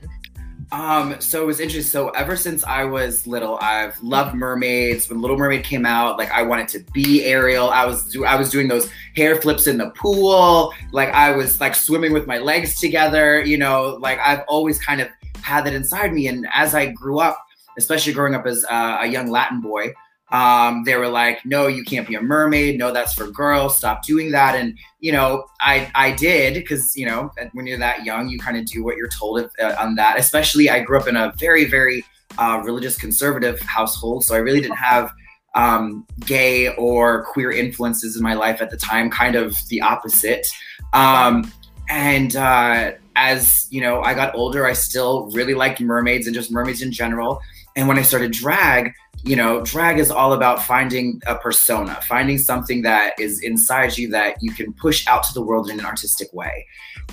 Um, 0.72 1.16
so 1.22 1.42
it 1.42 1.46
was 1.46 1.60
interesting. 1.60 1.90
So 1.90 2.10
ever 2.10 2.36
since 2.36 2.64
I 2.66 2.84
was 2.84 3.26
little, 3.26 3.58
I've 3.62 4.02
loved 4.04 4.36
mermaids. 4.36 5.10
When 5.10 5.22
Little 5.22 5.38
Mermaid 5.38 5.64
came 5.64 5.86
out, 5.86 6.18
like 6.18 6.30
I 6.32 6.44
wanted 6.44 6.68
to 6.70 6.80
be 6.92 7.24
Ariel. 7.24 7.70
I 7.70 7.86
was 7.86 8.12
do 8.12 8.26
I 8.26 8.36
was 8.36 8.50
doing 8.50 8.68
those 8.68 8.90
hair 9.16 9.42
flips 9.42 9.68
in 9.68 9.78
the 9.78 9.92
pool. 9.92 10.74
Like 10.92 11.10
I 11.10 11.32
was 11.32 11.62
like 11.62 11.74
swimming 11.74 12.12
with 12.12 12.28
my 12.28 12.38
legs 12.38 12.80
together. 12.80 13.42
You 13.42 13.58
know, 13.58 13.98
like 14.02 14.20
I've 14.20 14.44
always 14.48 14.78
kind 14.80 15.00
of 15.00 15.08
had 15.42 15.66
that 15.66 15.74
inside 15.74 16.12
me. 16.12 16.28
And 16.28 16.46
as 16.54 16.76
I 16.76 16.88
grew 16.88 17.20
up, 17.20 17.47
especially 17.78 18.14
growing 18.14 18.36
up 18.36 18.46
as 18.46 18.66
uh, 18.70 18.98
a 19.02 19.08
young 19.08 19.30
Latin 19.30 19.62
boy, 19.62 19.94
um, 20.30 20.84
they 20.84 20.98
were 20.98 21.08
like, 21.08 21.46
no, 21.46 21.68
you 21.68 21.84
can't 21.86 22.08
be 22.08 22.16
a 22.16 22.22
mermaid. 22.22 22.78
No, 22.78 22.92
that's 22.92 23.14
for 23.14 23.28
girls. 23.28 23.78
Stop 23.78 24.04
doing 24.04 24.32
that. 24.32 24.56
And, 24.56 24.78
you 25.00 25.14
know, 25.14 25.46
I, 25.62 25.90
I 25.96 26.12
did 26.12 26.56
because, 26.56 26.98
you 26.98 27.06
know, 27.06 27.32
when 27.54 27.66
you're 27.66 27.78
that 27.78 28.04
young, 28.04 28.28
you 28.28 28.38
kind 28.38 28.58
of 28.58 28.66
do 28.66 28.84
what 28.84 28.98
you're 28.98 29.08
told 29.08 29.40
uh, 29.40 29.76
on 29.80 29.96
that. 29.96 30.20
Especially 30.20 30.70
I 30.70 30.82
grew 30.82 31.00
up 31.00 31.08
in 31.08 31.16
a 31.16 31.32
very, 31.40 31.64
very 31.64 32.04
uh, 32.38 32.62
religious 32.66 32.98
conservative 32.98 33.62
household. 33.62 34.26
So 34.26 34.36
I 34.36 34.40
really 34.40 34.60
didn't 34.60 34.76
have 34.76 35.14
um, 35.56 36.06
gay 36.26 36.76
or 36.76 37.24
queer 37.24 37.52
influences 37.52 38.18
in 38.18 38.22
my 38.22 38.34
life 38.34 38.62
at 38.62 38.70
the 38.70 38.78
time, 38.78 39.10
kind 39.10 39.36
of 39.36 39.56
the 39.70 39.82
opposite. 39.82 40.46
Um, 40.94 41.52
and 41.90 42.36
uh, 42.36 42.92
as, 43.16 43.66
you 43.70 43.80
know, 43.80 44.02
I 44.02 44.14
got 44.14 44.36
older, 44.36 44.66
I 44.66 44.74
still 44.74 45.32
really 45.32 45.54
liked 45.54 45.80
mermaids 45.80 46.28
and 46.28 46.36
just 46.36 46.52
mermaids 46.52 46.82
in 46.82 46.92
general. 46.92 47.40
And 47.78 47.88
when 47.88 48.00
I 48.00 48.02
started 48.02 48.32
drag, 48.32 48.92
you 49.24 49.36
know, 49.36 49.62
drag 49.62 50.00
is 50.00 50.10
all 50.10 50.34
about 50.34 50.64
finding 50.64 51.22
a 51.28 51.36
persona, 51.36 52.00
finding 52.08 52.40
something 52.40 52.82
that 52.82 53.14
is 53.20 53.44
inside 53.44 53.96
you 54.00 54.10
that 54.10 54.38
you 54.42 54.52
can 54.52 54.74
push 54.74 55.06
out 55.06 55.24
to 55.26 55.34
the 55.34 55.44
world 55.44 55.70
in 55.70 55.80
an 55.80 55.86
artistic 55.86 56.34
way. 56.34 56.66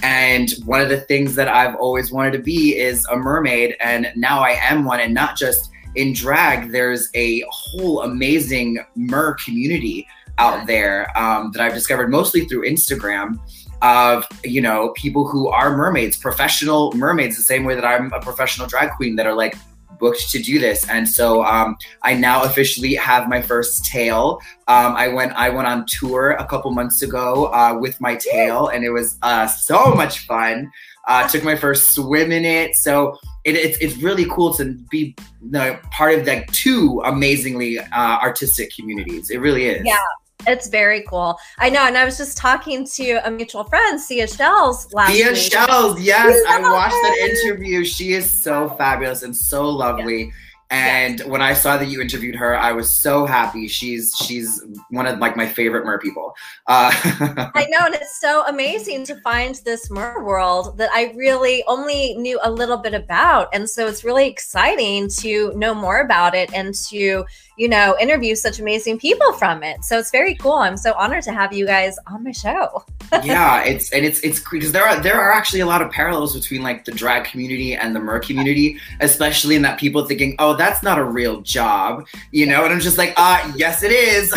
And 0.03 0.51
one 0.65 0.81
of 0.81 0.89
the 0.89 1.03
things 1.03 1.35
that 1.35 1.49
I've 1.49 1.75
always 1.77 2.11
wanted 2.11 2.33
to 2.33 2.39
be 2.39 2.79
is 2.79 3.05
a 3.06 3.17
mermaid. 3.17 3.77
And 3.79 4.11
now 4.17 4.41
I 4.41 4.53
am 4.53 4.87
one. 4.87 5.01
And 5.01 5.13
not 5.13 5.37
just 5.37 5.71
in 5.97 6.15
drag, 6.15 6.73
there's 6.73 7.11
a 7.15 7.44
whole 7.51 8.01
amazing 8.01 8.79
mer 8.94 9.37
community 9.44 10.09
out 10.39 10.67
there 10.67 11.17
um, 11.17 11.53
that 11.53 11.61
I've 11.61 11.75
discovered 11.75 12.11
mostly 12.11 12.47
through 12.47 12.67
Instagram 12.67 13.39
of 13.83 14.27
you 14.43 14.63
know 14.63 14.94
people 14.97 15.29
who 15.29 15.49
are 15.49 15.77
mermaids 15.77 16.17
professional 16.17 16.93
mermaids 16.93 17.37
the 17.37 17.43
same 17.43 17.65
way 17.65 17.75
that 17.75 17.85
i'm 17.85 18.11
a 18.13 18.21
professional 18.21 18.67
drag 18.69 18.91
queen 18.93 19.17
that 19.17 19.27
are 19.27 19.35
like 19.35 19.56
booked 19.98 20.31
to 20.31 20.38
do 20.38 20.58
this, 20.58 20.88
and 20.88 21.08
so 21.08 21.44
um, 21.44 21.76
I 22.03 22.14
now 22.14 22.43
officially 22.43 22.94
have 22.94 23.29
my 23.29 23.41
first 23.41 23.84
tail. 23.84 24.41
Um, 24.69 24.94
I 24.96 25.08
went 25.08 25.32
I 25.32 25.50
went 25.50 25.67
on 25.67 25.86
tour 25.86 26.32
a 26.32 26.46
couple 26.46 26.70
months 26.70 27.03
ago 27.03 27.46
uh, 27.46 27.76
with 27.79 28.00
my 28.00 28.17
tail, 28.17 28.69
and 28.69 28.84
it 28.84 28.91
was 28.91 29.19
uh, 29.22 29.46
so 29.46 29.94
much 29.94 30.26
fun. 30.26 30.70
Uh, 31.06 31.29
took 31.29 31.44
my 31.44 31.55
first 31.55 31.94
swim 31.94 32.32
in 32.32 32.44
it, 32.44 32.74
so 32.76 33.19
it, 33.44 33.56
it's 33.56 33.79
it's 33.79 33.96
really 33.98 34.26
cool 34.31 34.55
to 34.55 34.74
be 34.91 35.14
the 35.50 35.79
part 35.91 36.19
of 36.19 36.26
like 36.26 36.50
two 36.53 37.03
amazingly 37.05 37.79
uh, 37.79 38.19
artistic 38.22 38.70
communities. 38.74 39.31
It 39.31 39.38
really 39.38 39.67
is. 39.67 39.82
Yeah, 39.84 39.98
it's 40.46 40.69
very 40.69 41.03
cool. 41.03 41.39
I 41.58 41.70
know. 41.70 41.86
And 41.86 41.96
I 41.96 42.05
was 42.05 42.17
just 42.17 42.36
talking 42.36 42.86
to 42.86 43.27
a 43.27 43.31
mutual 43.31 43.65
friend, 43.65 44.01
Sia 44.01 44.27
Shells, 44.27 44.93
last 44.93 45.13
Sia 45.13 45.32
week. 45.32 45.36
Shells, 45.36 46.01
yes. 46.01 46.44
I 46.48 46.60
watched 46.60 46.93
that 46.93 47.17
interview. 47.19 47.84
She 47.84 48.13
is 48.13 48.29
so 48.29 48.70
fabulous 48.70 49.22
and 49.22 49.36
so 49.36 49.69
lovely. 49.69 50.24
Yeah. 50.24 50.32
And 50.70 51.20
when 51.20 51.43
I 51.43 51.53
saw 51.53 51.77
that 51.77 51.86
you 51.86 52.01
interviewed 52.01 52.34
her, 52.34 52.58
I 52.58 52.72
was 52.72 52.93
so 52.93 53.27
happy. 53.27 53.69
She's 53.69 54.13
she's 54.17 54.60
one 54.91 55.06
of 55.06 55.19
like 55.19 55.36
my 55.36 55.46
favorite 55.46 55.84
mer 55.84 56.01
people. 56.01 56.34
Uh, 56.67 56.91
I 57.55 57.67
know, 57.69 57.86
and 57.86 57.94
it's 57.94 58.19
so 58.19 58.44
amazing 58.48 59.05
to 59.06 59.20
find 59.20 59.55
this 59.65 59.91
mer 59.91 60.24
world 60.24 60.79
that 60.79 60.91
I 60.93 61.13
really 61.17 61.63
only 61.69 62.15
knew 62.17 62.41
a 62.43 62.51
little 62.51 62.79
bit 62.79 62.93
about, 62.93 63.51
and 63.53 63.70
so 63.70 63.86
it's 63.86 64.03
really 64.03 64.27
exciting 64.27 65.08
to 65.20 65.53
know 65.55 65.74
more 65.74 66.01
about 66.01 66.34
it 66.34 66.53
and 66.53 66.74
to 66.89 67.24
you 67.56 67.69
know, 67.69 67.96
interview 68.01 68.34
such 68.34 68.58
amazing 68.58 68.99
people 68.99 69.32
from 69.34 69.63
it. 69.63 69.84
So 69.84 69.99
it's 69.99 70.11
very 70.11 70.34
cool. 70.34 70.55
I'm 70.55 70.77
so 70.77 70.93
honored 70.94 71.23
to 71.25 71.32
have 71.32 71.53
you 71.53 71.67
guys 71.67 71.96
on 72.06 72.25
my 72.25 72.32
show. 72.32 72.84
yeah, 73.23 73.63
it's 73.63 73.93
and 73.93 74.05
it's 74.05 74.20
it's 74.20 74.41
because 74.41 74.73
there 74.73 74.84
are 74.84 75.01
there 75.01 75.20
are 75.20 75.31
actually 75.31 75.61
a 75.61 75.67
lot 75.67 75.82
of 75.82 75.91
parallels 75.91 76.34
between 76.34 76.63
like 76.63 76.84
the 76.84 76.93
drag 76.93 77.25
community 77.25 77.75
and 77.75 77.94
the 77.94 78.01
mer 78.01 78.19
community, 78.19 78.79
especially 79.01 79.55
in 79.55 79.63
that 79.63 79.79
people 79.79 80.05
thinking, 80.05 80.34
oh, 80.39 80.56
that's 80.56 80.82
not 80.82 80.99
a 80.99 81.05
real 81.05 81.41
job, 81.43 82.06
you 82.32 82.46
know? 82.46 82.65
And 82.65 82.73
I'm 82.73 82.81
just 82.81 82.99
like, 82.99 83.15
uh, 83.17 83.53
yes, 83.56 83.82
it 83.82 83.93
is. 83.93 84.32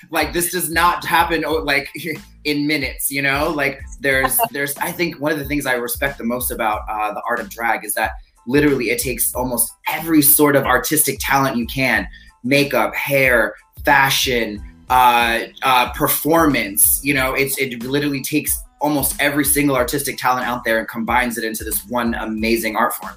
like 0.10 0.32
this 0.32 0.50
does 0.50 0.70
not 0.70 1.04
happen 1.04 1.44
oh, 1.44 1.54
like 1.56 1.88
in 2.44 2.66
minutes, 2.66 3.10
you 3.10 3.22
know? 3.22 3.50
Like 3.50 3.80
there's, 4.00 4.38
there's, 4.50 4.76
I 4.78 4.90
think 4.90 5.20
one 5.20 5.32
of 5.32 5.38
the 5.38 5.44
things 5.44 5.66
I 5.66 5.74
respect 5.74 6.18
the 6.18 6.24
most 6.24 6.50
about 6.50 6.82
uh, 6.88 7.14
the 7.14 7.22
art 7.28 7.38
of 7.38 7.48
drag 7.48 7.84
is 7.84 7.94
that 7.94 8.12
literally 8.46 8.90
it 8.90 9.00
takes 9.00 9.34
almost 9.34 9.72
every 9.88 10.20
sort 10.20 10.56
of 10.56 10.64
artistic 10.64 11.16
talent 11.20 11.56
you 11.56 11.66
can 11.66 12.08
makeup, 12.44 12.94
hair, 12.94 13.54
fashion, 13.84 14.62
uh, 14.90 15.40
uh, 15.62 15.92
performance. 15.92 17.00
You 17.02 17.14
know, 17.14 17.34
it's 17.34 17.58
it 17.58 17.82
literally 17.82 18.22
takes 18.22 18.62
almost 18.80 19.16
every 19.18 19.44
single 19.44 19.76
artistic 19.76 20.18
talent 20.18 20.46
out 20.46 20.62
there 20.62 20.78
and 20.78 20.86
combines 20.86 21.38
it 21.38 21.44
into 21.44 21.64
this 21.64 21.84
one 21.86 22.14
amazing 22.14 22.76
art 22.76 22.92
form. 22.92 23.14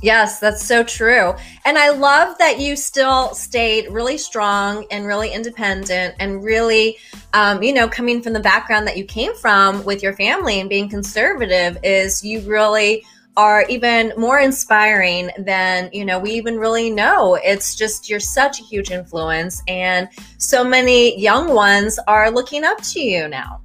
Yes, 0.00 0.40
that's 0.40 0.64
so 0.64 0.82
true. 0.82 1.34
And 1.64 1.78
I 1.78 1.90
love 1.90 2.36
that 2.38 2.58
you 2.58 2.74
still 2.74 3.34
stayed 3.34 3.88
really 3.88 4.16
strong 4.16 4.84
and 4.90 5.06
really 5.06 5.32
independent 5.32 6.16
and 6.18 6.42
really, 6.42 6.96
um, 7.34 7.62
you 7.62 7.72
know, 7.72 7.88
coming 7.88 8.20
from 8.20 8.32
the 8.32 8.40
background 8.40 8.86
that 8.88 8.96
you 8.96 9.04
came 9.04 9.34
from 9.36 9.84
with 9.84 10.02
your 10.02 10.14
family 10.14 10.58
and 10.58 10.68
being 10.68 10.88
conservative, 10.88 11.78
is 11.84 12.24
you 12.24 12.40
really 12.40 13.04
are 13.36 13.64
even 13.68 14.12
more 14.16 14.38
inspiring 14.38 15.30
than 15.38 15.88
you 15.92 16.04
know 16.04 16.18
we 16.18 16.32
even 16.32 16.58
really 16.58 16.90
know. 16.90 17.34
It's 17.36 17.74
just 17.74 18.08
you're 18.08 18.20
such 18.20 18.60
a 18.60 18.62
huge 18.62 18.90
influence 18.90 19.62
and 19.68 20.08
so 20.38 20.62
many 20.64 21.18
young 21.18 21.54
ones 21.54 21.98
are 22.06 22.30
looking 22.30 22.64
up 22.64 22.80
to 22.82 23.00
you 23.00 23.28
now. 23.28 23.60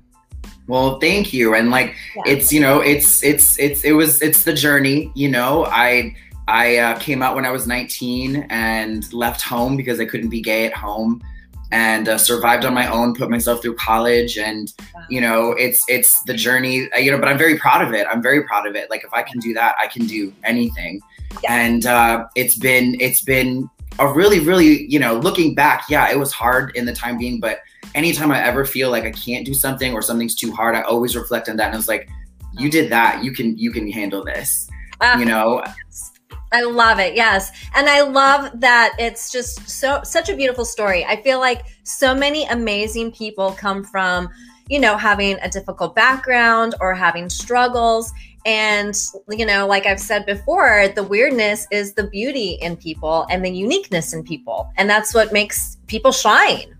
Well 0.67 0.99
thank 0.99 1.33
you 1.33 1.55
and 1.55 1.69
like 1.69 1.95
yeah. 2.15 2.23
it's 2.25 2.51
you 2.51 2.59
know 2.59 2.79
it's 2.79 3.23
it's 3.23 3.57
it's 3.59 3.83
it 3.83 3.93
was 3.93 4.21
it's 4.21 4.43
the 4.43 4.53
journey 4.53 5.11
you 5.15 5.29
know. 5.29 5.65
I 5.65 6.15
i 6.47 6.77
uh, 6.77 6.97
came 6.99 7.21
out 7.21 7.35
when 7.35 7.43
i 7.43 7.51
was 7.51 7.67
19 7.67 8.47
and 8.49 9.11
left 9.13 9.41
home 9.41 9.75
because 9.75 9.99
i 9.99 10.05
couldn't 10.05 10.29
be 10.29 10.39
gay 10.39 10.65
at 10.65 10.73
home 10.73 11.21
and 11.71 12.07
uh, 12.07 12.17
survived 12.17 12.65
on 12.65 12.73
my 12.73 12.89
own, 12.89 13.13
put 13.13 13.29
myself 13.29 13.61
through 13.61 13.75
college, 13.75 14.37
and 14.37 14.73
wow. 14.93 15.01
you 15.09 15.21
know, 15.21 15.51
it's 15.51 15.83
it's 15.87 16.23
the 16.23 16.33
journey, 16.33 16.89
uh, 16.95 16.99
you 16.99 17.11
know. 17.11 17.19
But 17.19 17.27
I'm 17.27 17.37
very 17.37 17.57
proud 17.57 17.85
of 17.85 17.93
it. 17.93 18.07
I'm 18.09 18.21
very 18.21 18.43
proud 18.43 18.67
of 18.67 18.75
it. 18.75 18.89
Like 18.89 19.03
if 19.03 19.13
I 19.13 19.23
can 19.23 19.39
do 19.39 19.53
that, 19.53 19.75
I 19.79 19.87
can 19.87 20.05
do 20.05 20.33
anything. 20.43 21.01
Yeah. 21.43 21.53
And 21.53 21.85
uh, 21.85 22.25
it's 22.35 22.55
been 22.55 22.95
it's 22.99 23.21
been 23.21 23.69
a 23.99 24.07
really 24.07 24.39
really 24.39 24.85
you 24.87 24.99
know 24.99 25.15
looking 25.17 25.55
back, 25.55 25.85
yeah, 25.89 26.09
it 26.09 26.17
was 26.17 26.31
hard 26.31 26.75
in 26.75 26.85
the 26.85 26.93
time 26.93 27.17
being, 27.17 27.39
but 27.39 27.59
anytime 27.95 28.31
I 28.31 28.41
ever 28.41 28.63
feel 28.65 28.89
like 28.91 29.03
I 29.03 29.11
can't 29.11 29.45
do 29.45 29.53
something 29.53 29.93
or 29.93 30.01
something's 30.01 30.35
too 30.35 30.51
hard, 30.51 30.75
I 30.75 30.81
always 30.81 31.15
reflect 31.15 31.49
on 31.49 31.57
that 31.57 31.65
and 31.65 31.73
I 31.73 31.77
was 31.77 31.87
like, 31.87 32.09
you 32.53 32.69
did 32.69 32.91
that, 32.91 33.23
you 33.23 33.31
can 33.31 33.57
you 33.57 33.71
can 33.71 33.91
handle 33.91 34.23
this. 34.23 34.69
Uh, 34.99 35.15
you 35.19 35.25
know, 35.25 35.63
I 36.51 36.63
love 36.63 36.99
it. 36.99 37.15
Yes. 37.15 37.51
And 37.75 37.89
I 37.89 38.01
love 38.01 38.59
that 38.59 38.95
it's 38.99 39.31
just 39.31 39.69
so 39.69 40.01
such 40.03 40.29
a 40.29 40.35
beautiful 40.35 40.65
story. 40.65 41.05
I 41.05 41.21
feel 41.21 41.39
like 41.39 41.65
so 41.83 42.15
many 42.15 42.45
amazing 42.45 43.11
people 43.11 43.51
come 43.51 43.83
from, 43.83 44.29
you 44.69 44.79
know, 44.79 44.97
having 44.97 45.37
a 45.41 45.49
difficult 45.49 45.95
background 45.95 46.75
or 46.79 46.93
having 46.93 47.29
struggles 47.29 48.11
and 48.45 48.97
you 49.29 49.45
know, 49.45 49.67
like 49.67 49.85
I've 49.85 49.99
said 49.99 50.25
before, 50.25 50.87
the 50.95 51.03
weirdness 51.03 51.67
is 51.69 51.93
the 51.93 52.07
beauty 52.07 52.57
in 52.61 52.77
people 52.77 53.27
and 53.29 53.43
the 53.43 53.49
uniqueness 53.49 54.13
in 54.13 54.23
people. 54.23 54.71
And 54.77 54.89
that's 54.89 55.13
what 55.13 55.33
makes 55.33 55.77
people 55.87 56.13
shine 56.13 56.76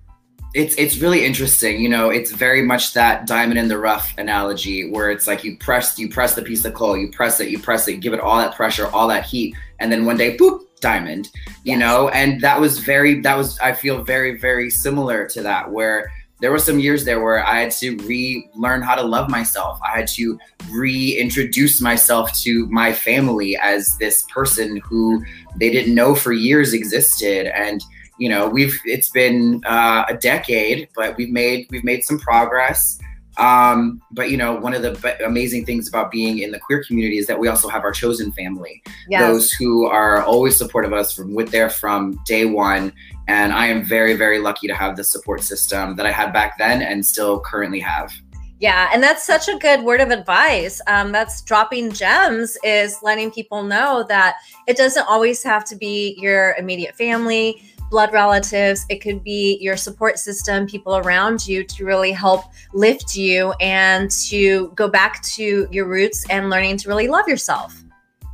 it's 0.57 0.73
it's 0.75 0.97
really 0.97 1.23
interesting. 1.23 1.79
You 1.79 1.87
know, 1.87 2.09
it's 2.09 2.31
very 2.31 2.63
much 2.63 2.93
that 2.93 3.27
diamond 3.27 3.59
in 3.59 3.67
the 3.67 3.77
rough 3.77 4.11
analogy 4.17 4.89
where 4.89 5.11
it's 5.11 5.27
like 5.27 5.43
you 5.43 5.55
press 5.55 5.99
you 5.99 6.09
press 6.09 6.33
the 6.33 6.41
piece 6.41 6.65
of 6.65 6.73
coal, 6.73 6.97
you 6.97 7.11
press 7.11 7.39
it, 7.39 7.49
you 7.49 7.59
press 7.59 7.87
it, 7.87 7.97
give 7.97 8.11
it 8.11 8.19
all 8.19 8.37
that 8.37 8.55
pressure, 8.55 8.87
all 8.87 9.07
that 9.07 9.23
heat, 9.23 9.55
and 9.79 9.91
then 9.91 10.03
one 10.03 10.17
day, 10.17 10.35
boop, 10.35 10.61
diamond. 10.81 11.29
You 11.63 11.73
yes. 11.73 11.79
know, 11.79 12.09
and 12.09 12.41
that 12.41 12.59
was 12.59 12.79
very 12.79 13.21
that 13.21 13.37
was 13.37 13.59
I 13.59 13.73
feel 13.73 14.03
very 14.03 14.39
very 14.39 14.71
similar 14.71 15.27
to 15.27 15.43
that 15.43 15.71
where 15.71 16.11
there 16.39 16.51
were 16.51 16.59
some 16.59 16.79
years 16.79 17.05
there 17.05 17.23
where 17.23 17.45
I 17.45 17.59
had 17.59 17.71
to 17.73 17.95
relearn 17.97 18.81
how 18.81 18.95
to 18.95 19.03
love 19.03 19.29
myself. 19.29 19.79
I 19.83 19.95
had 19.95 20.07
to 20.09 20.39
reintroduce 20.71 21.81
myself 21.81 22.33
to 22.39 22.65
my 22.67 22.93
family 22.93 23.57
as 23.57 23.95
this 23.99 24.23
person 24.33 24.77
who 24.77 25.23
they 25.59 25.69
didn't 25.69 25.93
know 25.93 26.15
for 26.15 26.31
years 26.31 26.73
existed 26.73 27.45
and 27.47 27.83
you 28.17 28.29
know 28.29 28.47
we've 28.47 28.79
it's 28.86 29.09
been 29.09 29.62
uh, 29.65 30.05
a 30.09 30.15
decade 30.15 30.89
but 30.95 31.15
we've 31.17 31.29
made 31.29 31.67
we've 31.69 31.83
made 31.83 32.03
some 32.03 32.19
progress. 32.19 33.00
Um, 33.38 34.01
but 34.12 34.31
you 34.31 34.38
know 34.38 34.55
one 34.55 34.74
of 34.74 34.81
the 34.81 35.25
amazing 35.25 35.65
things 35.65 35.88
about 35.88 36.09
being 36.09 36.39
in 36.39 36.51
the 36.51 36.59
queer 36.59 36.83
community 36.83 37.19
is 37.19 37.27
that 37.27 37.39
we 37.39 37.47
also 37.47 37.67
have 37.67 37.83
our 37.83 37.91
chosen 37.91 38.31
family. 38.31 38.81
Yes. 39.09 39.21
those 39.21 39.51
who 39.51 39.86
are 39.86 40.24
always 40.24 40.57
supportive 40.57 40.91
of 40.91 40.97
us 40.97 41.13
from 41.13 41.36
with 41.36 41.51
there 41.51 41.69
from 41.69 42.19
day 42.25 42.45
one. 42.45 42.93
And 43.27 43.53
i 43.53 43.67
am 43.67 43.83
very 43.83 44.15
very 44.15 44.39
lucky 44.39 44.67
to 44.67 44.74
have 44.74 44.95
the 44.95 45.03
support 45.03 45.43
system 45.43 45.95
that 45.97 46.05
i 46.05 46.12
had 46.12 46.33
back 46.33 46.57
then 46.57 46.81
and 46.81 47.05
still 47.05 47.39
currently 47.39 47.79
have. 47.79 48.12
Yeah, 48.59 48.89
and 48.91 49.03
that's 49.03 49.24
such 49.24 49.47
a 49.47 49.57
good 49.59 49.83
word 49.83 50.01
of 50.01 50.09
advice. 50.09 50.81
Um, 50.88 51.12
that's 51.12 51.41
dropping 51.41 51.91
gems 51.91 52.57
is 52.63 52.97
letting 53.03 53.29
people 53.29 53.62
know 53.62 54.03
that 54.09 54.38
it 54.67 54.77
doesn't 54.77 55.07
always 55.07 55.43
have 55.43 55.63
to 55.65 55.75
be 55.75 56.17
your 56.19 56.55
immediate 56.55 56.95
family 56.95 57.62
blood 57.89 58.13
relatives, 58.13 58.86
it 58.89 59.00
could 59.01 59.24
be 59.24 59.58
your 59.62 59.77
support 59.77 60.20
system, 60.20 60.67
people 60.67 60.98
around 60.98 61.48
you 61.48 61.63
to 61.63 61.86
really 61.86 62.12
help 62.12 62.46
lift 62.74 63.15
you 63.15 63.51
and 63.62 64.12
to 64.12 64.72
go 64.75 64.88
back 64.88 65.24
to 65.24 65.67
your 65.72 65.86
roots 65.86 66.25
and 66.29 66.50
learning 66.50 66.77
to 66.77 66.89
really 66.89 67.08
love 67.08 67.27
yourself. 67.27 67.84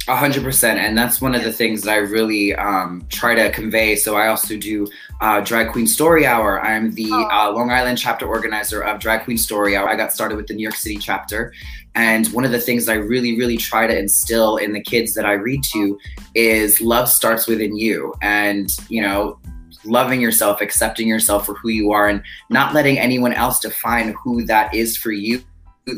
A 0.10 0.16
hundred 0.18 0.44
percent, 0.44 0.80
and 0.80 0.98
that's 0.98 1.22
one 1.22 1.34
of 1.34 1.46
the 1.46 1.54
things 1.54 1.84
that 1.84 1.92
I 1.92 1.96
really 1.96 2.54
um, 2.56 3.06
try 3.08 3.36
to 3.36 3.50
convey. 3.52 3.96
So 3.96 4.18
I 4.18 4.28
also 4.28 4.58
do 4.58 4.86
uh, 5.22 5.40
Drag 5.40 5.72
Queen 5.72 5.88
Story 5.88 6.26
Hour. 6.26 6.60
I'm 6.60 6.92
the 6.94 7.08
oh. 7.10 7.30
uh, 7.32 7.52
Long 7.54 7.72
Island 7.72 7.98
chapter 7.98 8.28
organizer 8.28 8.82
of 8.84 9.00
Drag 9.00 9.24
Queen 9.24 9.38
Story 9.38 9.78
Hour. 9.78 9.88
I 9.88 9.96
got 9.96 10.12
started 10.12 10.36
with 10.36 10.48
the 10.48 10.56
New 10.56 10.64
York 10.64 10.76
City 10.76 10.98
chapter, 10.98 11.54
and 11.96 12.28
one 12.28 12.46
of 12.46 12.52
the 12.52 12.60
things 12.60 12.90
I 12.90 12.96
really, 12.96 13.38
really 13.38 13.58
try 13.58 13.88
to 13.88 13.98
instill 13.98 14.58
in 14.58 14.74
the 14.74 14.82
kids 14.82 15.14
that 15.14 15.26
I 15.26 15.34
read 15.34 15.64
to 15.74 16.00
is 16.34 16.82
love 16.82 17.08
starts 17.08 17.48
within 17.48 17.76
you, 17.76 18.14
and 18.22 18.70
you 18.90 19.02
know 19.02 19.40
loving 19.86 20.22
yourself, 20.22 20.62
accepting 20.62 21.08
yourself 21.08 21.46
for 21.46 21.54
who 21.56 21.70
you 21.70 21.92
are, 21.92 22.08
and 22.08 22.24
not 22.50 22.74
letting 22.74 22.98
anyone 22.98 23.34
else 23.34 23.60
define 23.60 24.16
who 24.24 24.44
that 24.46 24.74
is 24.74 24.98
for 24.98 25.12
you. 25.12 25.42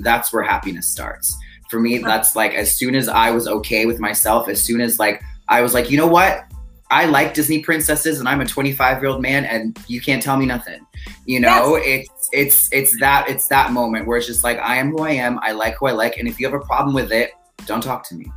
That's 0.02 0.34
where 0.34 0.44
happiness 0.44 0.88
starts. 0.88 1.38
For 1.70 1.80
me, 1.80 2.00
that's 2.00 2.36
like 2.36 2.54
as 2.54 2.76
soon 2.76 2.96
as 2.96 3.08
I 3.08 3.32
was 3.32 3.48
okay 3.48 3.86
with 3.86 4.00
myself, 4.00 4.50
as 4.50 4.62
soon 4.62 4.82
as 4.82 5.00
like 5.00 5.22
I 5.48 5.62
was 5.62 5.74
like, 5.74 5.90
you 5.90 5.98
know 5.98 6.08
what? 6.08 6.46
I 6.92 7.06
like 7.06 7.34
Disney 7.34 7.60
princesses 7.64 8.20
and 8.20 8.30
I'm 8.30 8.42
a 8.42 8.46
25 8.46 9.02
year 9.02 9.10
old 9.10 9.22
man 9.22 9.46
and 9.46 9.78
you 9.88 10.00
can't 10.00 10.22
tell 10.22 10.38
me 10.38 10.46
nothing. 10.46 10.86
You 11.26 11.40
know, 11.40 11.78
yes. 11.78 12.08
It's 12.32 12.72
it's 12.72 13.00
that 13.00 13.30
it's 13.30 13.48
that 13.48 13.72
moment 13.72 14.08
where 14.08 14.18
it's 14.18 14.28
just 14.28 14.44
like 14.44 14.58
I 14.60 14.78
am 14.78 14.92
who 14.92 15.04
I 15.04 15.12
am, 15.12 15.40
I 15.42 15.52
like 15.52 15.78
who 15.78 15.88
I 15.88 15.92
like, 15.92 16.18
and 16.18 16.28
if 16.28 16.40
you 16.40 16.48
have 16.48 16.60
a 16.60 16.64
problem 16.66 16.94
with 16.94 17.12
it, 17.12 17.32
don't 17.66 17.82
talk 17.82 18.08
to 18.10 18.16
me. 18.16 18.32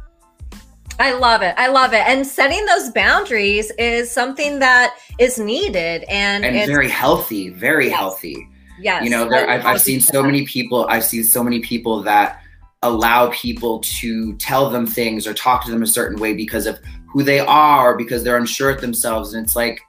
I 1.00 1.12
love 1.12 1.42
it. 1.42 1.54
I 1.56 1.68
love 1.68 1.92
it. 1.92 2.02
And 2.08 2.26
setting 2.26 2.64
those 2.66 2.90
boundaries 2.90 3.70
is 3.78 4.10
something 4.10 4.58
that 4.58 4.96
is 5.18 5.38
needed 5.38 6.04
and, 6.08 6.44
and 6.44 6.66
very 6.66 6.88
healthy, 6.88 7.50
very 7.50 7.88
yes. 7.88 7.96
healthy. 7.96 8.48
Yes. 8.80 9.04
You 9.04 9.10
know, 9.10 9.28
there, 9.28 9.48
I've, 9.48 9.64
I've 9.64 9.80
seen 9.80 10.00
so 10.00 10.22
many 10.22 10.44
people, 10.44 10.86
I've 10.88 11.04
seen 11.04 11.22
so 11.22 11.44
many 11.44 11.60
people 11.60 12.02
that 12.02 12.42
allow 12.82 13.30
people 13.30 13.80
to 13.80 14.34
tell 14.36 14.70
them 14.70 14.86
things 14.86 15.26
or 15.26 15.34
talk 15.34 15.64
to 15.64 15.70
them 15.70 15.82
a 15.82 15.86
certain 15.86 16.18
way 16.18 16.32
because 16.32 16.66
of 16.66 16.80
who 17.06 17.22
they 17.22 17.40
are 17.40 17.92
or 17.92 17.96
because 17.96 18.24
they're 18.24 18.36
unsure 18.36 18.70
of 18.70 18.80
themselves. 18.80 19.34
And 19.34 19.44
it's 19.44 19.56
like, 19.56 19.80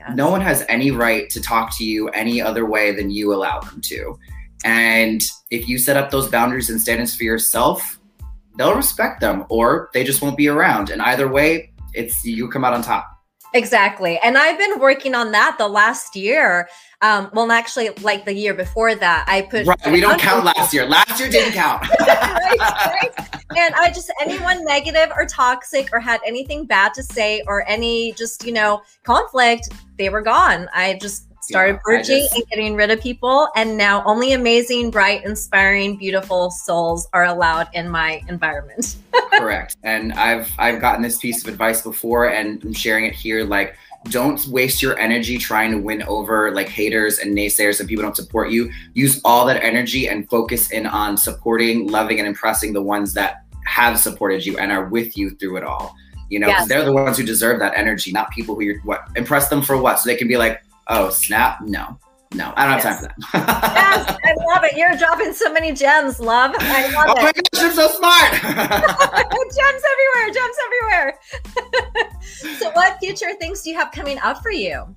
yes. 0.00 0.16
no 0.16 0.30
one 0.30 0.40
has 0.40 0.64
any 0.68 0.90
right 0.90 1.28
to 1.30 1.40
talk 1.40 1.76
to 1.78 1.84
you 1.84 2.08
any 2.08 2.40
other 2.40 2.66
way 2.66 2.92
than 2.92 3.10
you 3.10 3.32
allow 3.32 3.60
them 3.60 3.80
to. 3.82 4.18
And 4.64 5.22
if 5.50 5.68
you 5.68 5.78
set 5.78 5.96
up 5.96 6.10
those 6.10 6.28
boundaries 6.28 6.70
and 6.70 6.80
standards 6.80 7.14
for 7.14 7.24
yourself, 7.24 7.98
they'll 8.56 8.74
respect 8.74 9.20
them 9.20 9.44
or 9.48 9.90
they 9.94 10.04
just 10.04 10.22
won't 10.22 10.36
be 10.36 10.48
around. 10.48 10.90
And 10.90 11.00
either 11.02 11.28
way, 11.28 11.72
it's 11.94 12.24
you 12.24 12.48
come 12.48 12.64
out 12.64 12.74
on 12.74 12.82
top. 12.82 13.06
Exactly. 13.52 14.18
And 14.22 14.38
I've 14.38 14.58
been 14.58 14.78
working 14.78 15.14
on 15.14 15.32
that 15.32 15.56
the 15.58 15.68
last 15.68 16.14
year. 16.14 16.68
Um, 17.02 17.30
well, 17.32 17.50
actually, 17.50 17.90
like 18.02 18.24
the 18.24 18.34
year 18.34 18.54
before 18.54 18.94
that, 18.94 19.24
I 19.26 19.42
put. 19.42 19.66
Right. 19.66 19.92
We 19.92 20.00
don't 20.00 20.20
count 20.20 20.44
last 20.44 20.72
year. 20.72 20.86
Last 20.86 21.18
year 21.18 21.28
didn't 21.28 21.54
count. 21.54 21.88
right, 22.00 22.58
right. 22.60 23.10
And 23.56 23.74
I 23.74 23.90
just, 23.90 24.12
anyone 24.20 24.64
negative 24.64 25.10
or 25.16 25.26
toxic 25.26 25.88
or 25.92 25.98
had 25.98 26.20
anything 26.24 26.66
bad 26.66 26.94
to 26.94 27.02
say 27.02 27.42
or 27.46 27.68
any 27.68 28.12
just, 28.12 28.44
you 28.44 28.52
know, 28.52 28.82
conflict, 29.02 29.70
they 29.98 30.08
were 30.08 30.22
gone. 30.22 30.68
I 30.72 30.98
just 31.00 31.29
started 31.50 31.74
yeah, 31.74 31.80
purging 31.84 32.18
just, 32.22 32.34
and 32.34 32.46
getting 32.48 32.74
rid 32.74 32.90
of 32.90 33.00
people 33.00 33.48
and 33.56 33.76
now 33.76 34.02
only 34.04 34.32
amazing 34.32 34.90
bright 34.90 35.24
inspiring 35.24 35.96
beautiful 35.96 36.50
souls 36.50 37.08
are 37.12 37.26
allowed 37.26 37.68
in 37.74 37.88
my 37.88 38.22
environment. 38.28 38.96
Correct. 39.32 39.76
And 39.82 40.12
i've 40.14 40.50
i've 40.58 40.80
gotten 40.80 41.02
this 41.02 41.18
piece 41.18 41.42
of 41.42 41.48
advice 41.48 41.82
before 41.82 42.30
and 42.30 42.62
i'm 42.64 42.72
sharing 42.72 43.04
it 43.04 43.14
here 43.14 43.44
like 43.44 43.76
don't 44.04 44.46
waste 44.46 44.80
your 44.80 44.98
energy 44.98 45.36
trying 45.36 45.70
to 45.72 45.78
win 45.78 46.02
over 46.04 46.50
like 46.52 46.68
haters 46.68 47.18
and 47.18 47.36
naysayers 47.36 47.80
and 47.80 47.88
people 47.88 48.02
don't 48.02 48.16
support 48.16 48.50
you. 48.50 48.70
Use 48.94 49.20
all 49.24 49.44
that 49.46 49.62
energy 49.62 50.08
and 50.08 50.28
focus 50.30 50.70
in 50.70 50.86
on 50.86 51.16
supporting 51.16 51.88
loving 51.88 52.18
and 52.18 52.26
impressing 52.26 52.72
the 52.72 52.82
ones 52.82 53.12
that 53.14 53.44
have 53.66 53.98
supported 53.98 54.46
you 54.46 54.56
and 54.56 54.72
are 54.72 54.86
with 54.86 55.18
you 55.18 55.30
through 55.30 55.58
it 55.58 55.64
all. 55.64 55.94
You 56.30 56.38
know, 56.38 56.46
because 56.46 56.60
yes. 56.60 56.68
they're 56.68 56.84
the 56.84 56.92
ones 56.92 57.18
who 57.18 57.24
deserve 57.24 57.58
that 57.58 57.76
energy, 57.76 58.12
not 58.12 58.30
people 58.30 58.54
who 58.54 58.62
you're 58.62 58.80
what 58.82 59.02
impress 59.16 59.48
them 59.48 59.62
for 59.62 59.76
what, 59.76 59.98
so 59.98 60.08
they 60.08 60.16
can 60.16 60.28
be 60.28 60.36
like, 60.36 60.62
oh 60.90 61.08
snap, 61.08 61.60
no, 61.62 61.98
no, 62.34 62.52
I 62.56 62.66
don't 62.66 62.74
yes. 62.76 62.84
have 62.84 63.00
time 63.00 63.20
for 63.20 63.38
that. 63.38 63.72
yes, 63.74 64.18
I 64.24 64.54
love 64.54 64.64
it. 64.64 64.76
You're 64.76 64.96
dropping 64.96 65.32
so 65.32 65.52
many 65.52 65.72
gems, 65.72 66.20
love. 66.20 66.54
I 66.58 66.92
love 66.92 67.06
oh 67.08 67.12
it. 67.12 67.18
Oh 67.18 67.22
my 67.22 67.32
gosh, 67.32 67.62
you're 67.62 67.72
so 67.72 67.88
smart. 67.88 68.32
gems 69.50 69.82
everywhere, 69.92 70.30
gems 70.32 70.56
everywhere. 70.66 71.18
so, 72.58 72.70
what 72.72 72.98
future 73.00 73.32
things 73.40 73.62
do 73.62 73.70
you 73.70 73.76
have 73.76 73.90
coming 73.90 74.18
up 74.20 74.42
for 74.42 74.52
you? 74.52 74.94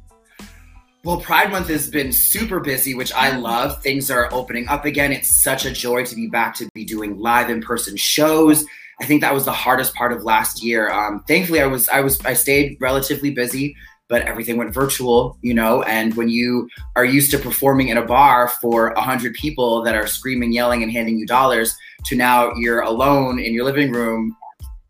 Well, 1.03 1.19
Pride 1.19 1.51
Month 1.51 1.67
has 1.69 1.89
been 1.89 2.13
super 2.13 2.59
busy, 2.59 2.93
which 2.93 3.11
I 3.13 3.35
love. 3.35 3.81
Things 3.81 4.11
are 4.11 4.29
opening 4.31 4.67
up 4.67 4.85
again. 4.85 5.11
It's 5.11 5.27
such 5.27 5.65
a 5.65 5.71
joy 5.71 6.05
to 6.05 6.15
be 6.15 6.27
back 6.27 6.55
to 6.55 6.69
be 6.73 6.85
doing 6.85 7.19
live 7.19 7.49
in 7.49 7.61
person 7.61 7.97
shows. 7.97 8.63
I 9.01 9.05
think 9.05 9.21
that 9.21 9.33
was 9.33 9.43
the 9.43 9.51
hardest 9.51 9.95
part 9.95 10.13
of 10.13 10.23
last 10.23 10.63
year. 10.63 10.91
Um, 10.91 11.23
thankfully, 11.27 11.61
I 11.61 11.65
was 11.65 11.89
I 11.89 12.01
was 12.01 12.23
I 12.23 12.33
stayed 12.33 12.77
relatively 12.79 13.31
busy 13.31 13.75
but 14.13 14.21
everything 14.27 14.57
went 14.57 14.71
virtual, 14.71 15.39
you 15.41 15.55
know. 15.55 15.81
And 15.81 16.13
when 16.13 16.29
you 16.29 16.69
are 16.95 17.03
used 17.03 17.31
to 17.31 17.39
performing 17.39 17.87
in 17.87 17.97
a 17.97 18.05
bar 18.05 18.47
for 18.61 18.89
a 18.89 19.01
hundred 19.01 19.33
people 19.33 19.81
that 19.81 19.95
are 19.95 20.05
screaming, 20.05 20.53
yelling, 20.53 20.83
and 20.83 20.91
handing 20.91 21.17
you 21.17 21.25
dollars, 21.25 21.75
to 22.05 22.15
now 22.15 22.53
you're 22.53 22.81
alone 22.81 23.39
in 23.39 23.55
your 23.55 23.65
living 23.65 23.91
room, 23.91 24.37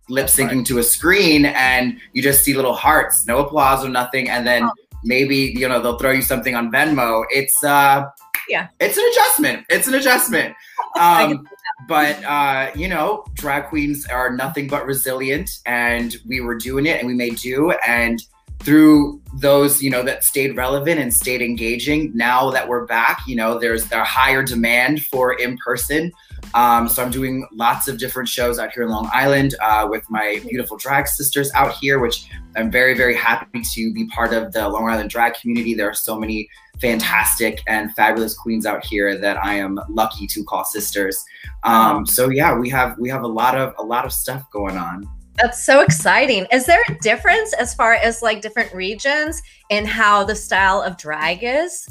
lip 0.10 0.28
syncing 0.28 0.58
right. 0.58 0.66
to 0.66 0.80
a 0.80 0.84
screen, 0.84 1.46
and 1.46 2.02
you 2.12 2.22
just 2.22 2.44
see 2.44 2.54
little 2.54 2.74
hearts, 2.74 3.26
no 3.26 3.38
applause 3.38 3.86
or 3.86 3.90
nothing, 3.90 4.30
and 4.30 4.46
then. 4.46 4.64
Oh. 4.64 4.72
Maybe 5.06 5.54
you 5.58 5.68
know 5.68 5.82
they'll 5.82 5.98
throw 5.98 6.12
you 6.12 6.22
something 6.22 6.56
on 6.56 6.72
Venmo. 6.72 7.26
It's 7.30 7.62
uh, 7.62 8.06
yeah, 8.48 8.70
it's 8.80 8.98
an 8.98 9.04
adjustment. 9.12 9.66
It's 9.70 9.88
an 9.88 9.96
adjustment. 9.96 10.56
Um, 10.98 11.48
but 11.88 12.24
uh, 12.24 12.72
you 12.76 12.88
know, 12.88 13.26
drag 13.34 13.66
queens 13.66 14.06
are 14.06 14.34
nothing 14.34 14.68
but 14.68 14.86
resilient, 14.86 15.50
and 15.66 16.16
we 16.26 16.40
were 16.40 16.56
doing 16.56 16.86
it, 16.86 17.00
and 17.00 17.08
we 17.08 17.16
made 17.16 17.38
do, 17.38 17.72
and 17.86 18.24
through 18.64 19.22
those 19.34 19.82
you 19.82 19.90
know 19.90 20.04
that 20.04 20.24
stayed 20.24 20.56
relevant 20.56 21.00
and 21.00 21.14
stayed 21.14 21.42
engaging 21.42 22.12
now 22.16 22.50
that 22.52 22.68
we're 22.68 22.86
back 22.86 23.20
you 23.28 23.36
know 23.36 23.60
there's 23.60 23.92
a 23.92 24.04
higher 24.04 24.44
demand 24.44 25.04
for 25.06 25.34
in 25.34 25.58
person 25.58 26.12
um, 26.54 26.88
so 26.88 27.04
i'm 27.04 27.12
doing 27.12 27.46
lots 27.52 27.88
of 27.88 27.98
different 27.98 28.30
shows 28.30 28.60
out 28.60 28.72
here 28.72 28.84
in 28.84 28.90
long 28.90 29.10
island 29.12 29.56
uh, 29.62 29.88
with 29.90 30.04
my 30.10 30.40
beautiful 30.50 30.78
drag 30.78 31.08
sisters 31.08 31.52
out 31.56 31.74
here 31.74 32.00
which 32.00 32.30
i'm 32.56 32.72
very 32.72 32.96
very 32.96 33.16
happy 33.16 33.62
to 33.74 33.92
be 33.94 34.06
part 34.08 34.34
of 34.34 34.54
the 34.54 34.70
long 34.70 34.88
island 34.90 35.10
drag 35.10 35.34
community. 35.34 35.74
There 35.74 35.90
are 35.90 35.96
so 35.96 36.18
many 36.18 36.48
fantastic 36.80 37.62
and 37.68 37.94
fabulous 37.96 38.36
queens 38.36 38.66
out 38.66 38.86
here 38.86 39.18
that 39.18 39.38
i 39.44 39.56
am 39.56 39.80
lucky 39.90 40.28
to 40.28 40.44
call 40.44 40.64
sisters. 40.64 41.24
Um, 41.64 42.06
so 42.06 42.30
yeah 42.30 42.58
we 42.58 42.70
have 42.70 42.98
we 43.00 43.10
have 43.10 43.24
a 43.24 43.28
lot 43.28 43.58
of 43.58 43.74
a 43.78 43.84
lot 43.84 44.06
of 44.06 44.14
stuff 44.14 44.50
going 44.52 44.78
on 44.78 45.10
that's 45.38 45.64
so 45.64 45.82
exciting. 45.82 46.46
Is 46.52 46.66
there 46.66 46.82
a 46.90 46.96
difference 46.96 47.54
as 47.54 47.74
far 47.74 47.94
as 47.94 48.22
like 48.22 48.42
different 48.42 48.74
regions 48.74 49.42
in 49.70 49.86
how 49.86 50.24
the 50.24 50.36
style 50.36 50.82
of 50.82 50.98
drag 50.98 51.40
is? 51.44 51.88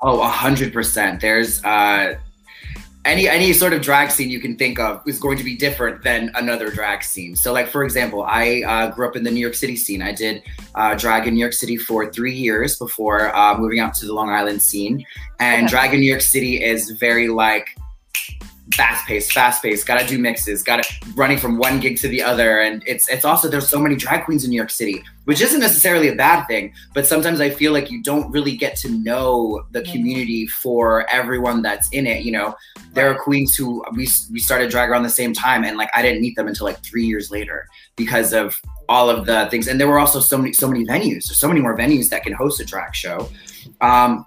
Oh, 0.00 0.20
a 0.20 0.28
hundred 0.28 0.72
percent. 0.72 1.20
There's 1.20 1.62
uh 1.64 2.16
any 3.06 3.28
any 3.28 3.52
sort 3.52 3.72
of 3.72 3.80
drag 3.82 4.10
scene 4.10 4.28
you 4.28 4.40
can 4.40 4.56
think 4.56 4.78
of 4.78 5.00
is 5.06 5.18
going 5.18 5.38
to 5.38 5.44
be 5.44 5.56
different 5.56 6.02
than 6.02 6.30
another 6.34 6.70
drag 6.70 7.04
scene. 7.04 7.36
So, 7.36 7.52
like 7.52 7.68
for 7.68 7.84
example, 7.84 8.24
I 8.24 8.62
uh, 8.66 8.90
grew 8.90 9.06
up 9.06 9.16
in 9.16 9.22
the 9.22 9.30
New 9.30 9.40
York 9.40 9.54
City 9.54 9.76
scene. 9.76 10.02
I 10.02 10.12
did 10.12 10.42
uh, 10.74 10.94
drag 10.96 11.26
in 11.26 11.34
New 11.34 11.40
York 11.40 11.52
City 11.52 11.76
for 11.76 12.10
three 12.10 12.34
years 12.34 12.76
before 12.76 13.34
uh, 13.34 13.56
moving 13.56 13.78
out 13.78 13.94
to 13.94 14.06
the 14.06 14.12
Long 14.12 14.30
Island 14.30 14.60
scene. 14.60 15.04
And 15.38 15.66
okay. 15.66 15.70
drag 15.70 15.94
in 15.94 16.00
New 16.00 16.10
York 16.10 16.20
City 16.20 16.62
is 16.62 16.90
very 16.90 17.28
like 17.28 17.76
fast 18.74 19.06
paced, 19.06 19.32
fast 19.32 19.62
paced, 19.62 19.86
gotta 19.86 20.06
do 20.06 20.18
mixes, 20.18 20.62
gotta 20.62 20.82
running 21.14 21.38
from 21.38 21.58
one 21.58 21.80
gig 21.80 21.96
to 21.98 22.08
the 22.08 22.22
other. 22.22 22.60
And 22.60 22.82
it's 22.86 23.08
it's 23.08 23.24
also 23.24 23.48
there's 23.48 23.68
so 23.68 23.78
many 23.78 23.96
drag 23.96 24.24
queens 24.24 24.44
in 24.44 24.50
New 24.50 24.56
York 24.56 24.70
City, 24.70 25.02
which 25.24 25.40
isn't 25.40 25.60
necessarily 25.60 26.08
a 26.08 26.14
bad 26.14 26.46
thing, 26.46 26.72
but 26.94 27.06
sometimes 27.06 27.40
I 27.40 27.50
feel 27.50 27.72
like 27.72 27.90
you 27.90 28.02
don't 28.02 28.30
really 28.30 28.56
get 28.56 28.76
to 28.78 28.88
know 28.88 29.64
the 29.70 29.82
community 29.82 30.46
for 30.46 31.08
everyone 31.10 31.62
that's 31.62 31.88
in 31.90 32.06
it. 32.06 32.24
You 32.24 32.32
know, 32.32 32.54
there 32.92 33.10
are 33.10 33.14
queens 33.14 33.54
who 33.54 33.84
we 33.92 34.08
we 34.32 34.38
started 34.38 34.70
drag 34.70 34.90
around 34.90 35.04
the 35.04 35.10
same 35.10 35.32
time 35.32 35.64
and 35.64 35.76
like 35.76 35.90
I 35.94 36.02
didn't 36.02 36.20
meet 36.20 36.36
them 36.36 36.48
until 36.48 36.66
like 36.66 36.82
three 36.82 37.04
years 37.04 37.30
later 37.30 37.68
because 37.94 38.32
of 38.32 38.60
all 38.88 39.10
of 39.10 39.26
the 39.26 39.46
things. 39.50 39.68
And 39.68 39.80
there 39.80 39.88
were 39.88 39.98
also 39.98 40.20
so 40.20 40.38
many 40.38 40.52
so 40.52 40.68
many 40.68 40.84
venues. 40.84 41.28
There's 41.28 41.38
so 41.38 41.48
many 41.48 41.60
more 41.60 41.76
venues 41.76 42.08
that 42.10 42.24
can 42.24 42.32
host 42.32 42.60
a 42.60 42.64
drag 42.64 42.94
show. 42.94 43.28
Um, 43.80 44.26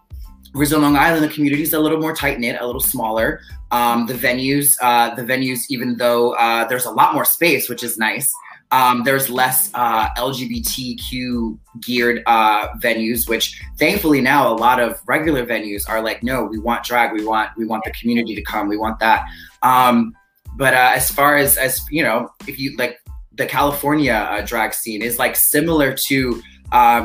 In 0.55 0.81
Long 0.81 0.97
Island, 0.97 1.23
the 1.23 1.29
community 1.29 1.61
is 1.61 1.73
a 1.73 1.79
little 1.79 1.99
more 1.99 2.15
tight 2.15 2.39
knit, 2.39 2.57
a 2.59 2.65
little 2.65 2.81
smaller. 2.81 3.41
Um, 3.71 4.07
the 4.07 4.15
venues, 4.15 4.77
uh, 4.81 5.13
the 5.13 5.21
venues, 5.21 5.65
even 5.69 5.95
though 5.97 6.33
uh, 6.35 6.67
there's 6.67 6.85
a 6.85 6.91
lot 6.91 7.13
more 7.13 7.23
space, 7.23 7.69
which 7.69 7.83
is 7.83 7.97
nice. 7.97 8.31
Um, 8.71 9.03
there's 9.03 9.29
less 9.29 9.71
uh, 9.73 10.09
LGBTQ 10.15 11.57
geared 11.81 12.23
uh, 12.25 12.69
venues, 12.79 13.27
which 13.29 13.61
thankfully 13.77 14.21
now 14.21 14.51
a 14.51 14.53
lot 14.53 14.79
of 14.79 14.99
regular 15.07 15.45
venues 15.45 15.87
are 15.87 16.01
like, 16.01 16.23
no, 16.23 16.43
we 16.43 16.57
want 16.59 16.83
drag, 16.83 17.13
we 17.13 17.25
want 17.25 17.49
we 17.57 17.65
want 17.65 17.83
the 17.83 17.91
community 17.91 18.35
to 18.35 18.41
come, 18.43 18.67
we 18.67 18.77
want 18.77 18.99
that. 18.99 19.25
Um, 19.63 20.15
but 20.55 20.73
uh, 20.73 20.91
as 20.95 21.09
far 21.11 21.37
as 21.37 21.57
as 21.57 21.81
you 21.91 22.03
know, 22.03 22.29
if 22.47 22.59
you 22.59 22.75
like 22.77 22.99
the 23.33 23.45
California 23.45 24.13
uh, 24.13 24.41
drag 24.45 24.73
scene 24.73 25.01
is 25.01 25.17
like 25.19 25.35
similar 25.35 25.93
to 25.93 26.41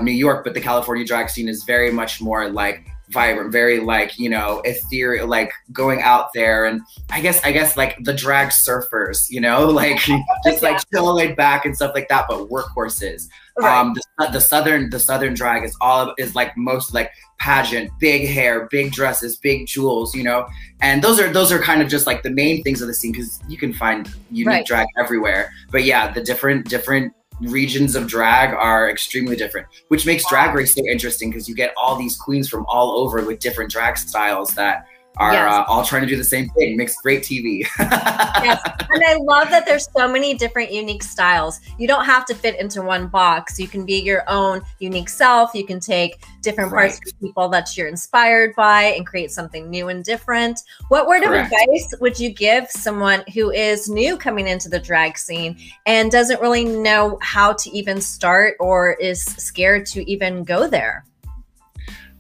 New 0.03 0.13
York, 0.13 0.45
but 0.45 0.55
the 0.55 0.61
California 0.61 1.05
drag 1.05 1.31
scene 1.31 1.49
is 1.49 1.65
very 1.65 1.91
much 1.91 2.21
more 2.21 2.51
like 2.51 2.87
vibrant, 3.11 3.53
very 3.53 3.81
like, 3.81 4.19
you 4.19 4.31
know, 4.31 4.61
ethereal, 4.65 5.27
like 5.27 5.53
going 5.73 6.01
out 6.03 6.29
there. 6.35 6.65
And 6.65 6.81
I 7.11 7.21
guess, 7.21 7.43
I 7.45 7.53
guess 7.53 7.77
like 7.77 7.97
the 8.03 8.15
drag 8.15 8.49
surfers, 8.49 9.31
you 9.31 9.41
know, 9.41 9.67
like 9.71 10.01
just 10.45 10.63
like 10.63 10.79
chill 10.93 11.13
laid 11.15 11.37
back 11.37 11.65
and 11.65 11.75
stuff 11.77 11.93
like 11.95 12.09
that, 12.09 12.27
but 12.29 12.49
workhorses. 12.49 13.29
Right. 13.57 13.79
Um, 13.79 13.95
the, 14.19 14.31
the, 14.33 14.41
southern, 14.41 14.91
the 14.91 14.99
southern 14.99 15.35
drag 15.35 15.63
is 15.63 15.77
all 15.81 16.09
of, 16.09 16.15
is 16.19 16.35
like 16.35 16.57
most 16.57 16.93
like 16.93 17.13
pageant, 17.39 17.91
big 18.01 18.29
hair, 18.29 18.67
big 18.71 18.91
dresses, 18.91 19.37
big 19.37 19.67
jewels, 19.67 20.15
you 20.15 20.25
know, 20.25 20.47
and 20.81 21.03
those 21.03 21.21
are 21.21 21.33
those 21.33 21.53
are 21.53 21.61
kind 21.61 21.83
of 21.83 21.89
just 21.89 22.07
like 22.07 22.23
the 22.23 22.31
main 22.31 22.63
things 22.63 22.81
of 22.83 22.89
the 22.89 22.95
scene 22.95 23.13
because 23.13 23.41
you 23.49 23.57
can 23.57 23.73
find 23.73 24.13
unique 24.31 24.49
right. 24.49 24.67
drag 24.67 24.87
everywhere. 24.99 25.53
But 25.71 25.85
yeah, 25.85 26.11
the 26.11 26.23
different 26.23 26.69
different 26.69 27.13
regions 27.41 27.97
of 27.97 28.07
drag 28.07 28.55
are 28.55 28.91
extremely 28.91 29.37
different, 29.37 29.67
which 29.89 30.07
makes 30.07 30.29
Drag 30.29 30.55
Race 30.55 30.75
so 30.75 30.83
interesting 30.91 31.31
because 31.31 31.49
you 31.49 31.55
get 31.55 31.75
all 31.77 31.97
these 31.97 32.17
queens 32.17 32.49
from 32.49 32.65
all 32.67 32.93
over 32.93 33.25
with 33.25 33.41
different 33.41 33.71
drag 33.71 33.99
styles 33.99 34.51
that 34.55 34.87
are 35.17 35.33
yes. 35.33 35.53
uh, 35.53 35.65
all 35.69 35.85
trying 35.85 36.03
to 36.03 36.09
do 36.09 36.17
the 36.17 36.25
same 36.25 36.49
thing. 36.51 36.77
Makes 36.77 36.97
great 37.01 37.23
TV. 37.23 37.67
yes, 37.79 38.61
and 38.91 39.05
I 39.05 39.17
love 39.21 39.51
that 39.51 39.65
there's 39.65 39.89
so 39.97 40.09
many 40.09 40.35
different 40.35 40.73
unique 40.73 41.03
styles. 41.03 41.61
You 41.79 41.87
don't 41.87 42.05
have 42.05 42.25
to 42.27 42.35
fit 42.35 42.59
into 42.59 42.83
one 42.83 43.09
box. 43.09 43.59
You 43.59 43.69
can 43.69 43.87
be 43.87 44.01
your 44.01 44.25
own 44.29 44.63
unique 44.81 45.09
self. 45.09 45.55
You 45.55 45.65
can 45.65 45.79
take 45.81 46.25
different 46.41 46.73
right. 46.73 46.91
parts 46.91 47.13
of 47.13 47.21
people 47.21 47.49
that 47.51 47.77
you're 47.77 47.89
inspired 47.89 48.55
by 48.57 48.83
and 48.85 49.07
create 49.07 49.31
something 49.31 49.71
new 49.71 49.89
and 49.89 50.05
different. 50.05 50.61
What 50.89 51.07
word 51.07 51.23
Correct. 51.23 51.53
of 51.53 51.59
advice 51.61 51.95
would 52.01 52.19
you 52.19 52.31
give 52.31 52.71
someone 52.71 53.23
who 53.33 53.51
is 53.51 53.89
new 53.89 54.17
coming 54.17 54.49
into 54.49 54.69
the 54.69 54.81
drag 54.81 55.17
scene 55.17 55.57
and 55.87 56.11
doesn't 56.11 56.41
really 56.41 56.65
know 56.65 57.19
how 57.23 57.53
to 57.53 57.71
even 57.71 58.01
start 58.01 58.57
or 58.59 58.95
is 58.95 59.23
scared 59.23 59.87
to 59.87 60.09
even 60.11 60.45
go 60.45 60.69
there? 60.69 61.05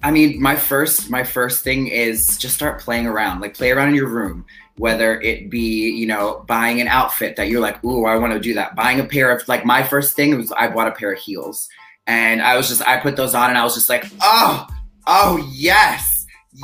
I 0.04 0.10
mean, 0.10 0.40
my 0.40 0.54
first 0.54 1.08
my 1.08 1.24
first 1.24 1.64
thing 1.64 1.88
is 1.88 2.36
just 2.36 2.54
start 2.54 2.78
playing 2.78 3.06
around. 3.06 3.40
Like 3.40 3.54
play 3.54 3.70
around 3.70 3.88
in 3.88 3.94
your 3.94 4.08
room, 4.08 4.44
whether 4.76 5.18
it 5.22 5.48
be, 5.48 5.90
you 5.90 6.06
know, 6.06 6.44
buying 6.46 6.78
an 6.82 6.88
outfit 6.88 7.36
that 7.36 7.48
you're 7.48 7.62
like, 7.62 7.82
"Ooh, 7.82 8.04
I 8.04 8.16
want 8.16 8.34
to 8.34 8.38
do 8.38 8.52
that." 8.52 8.76
Buying 8.76 9.00
a 9.00 9.04
pair 9.04 9.34
of 9.34 9.48
like 9.48 9.64
my 9.64 9.82
first 9.82 10.14
thing 10.14 10.36
was 10.36 10.52
I 10.52 10.68
bought 10.68 10.88
a 10.88 10.92
pair 10.92 11.14
of 11.14 11.18
heels. 11.18 11.70
And 12.06 12.42
I 12.42 12.54
was 12.54 12.68
just 12.68 12.86
I 12.86 13.00
put 13.00 13.16
those 13.16 13.34
on 13.34 13.48
and 13.48 13.58
I 13.58 13.64
was 13.64 13.74
just 13.74 13.88
like, 13.88 14.04
"Oh, 14.20 14.66
oh, 15.06 15.50
yes." 15.54 16.10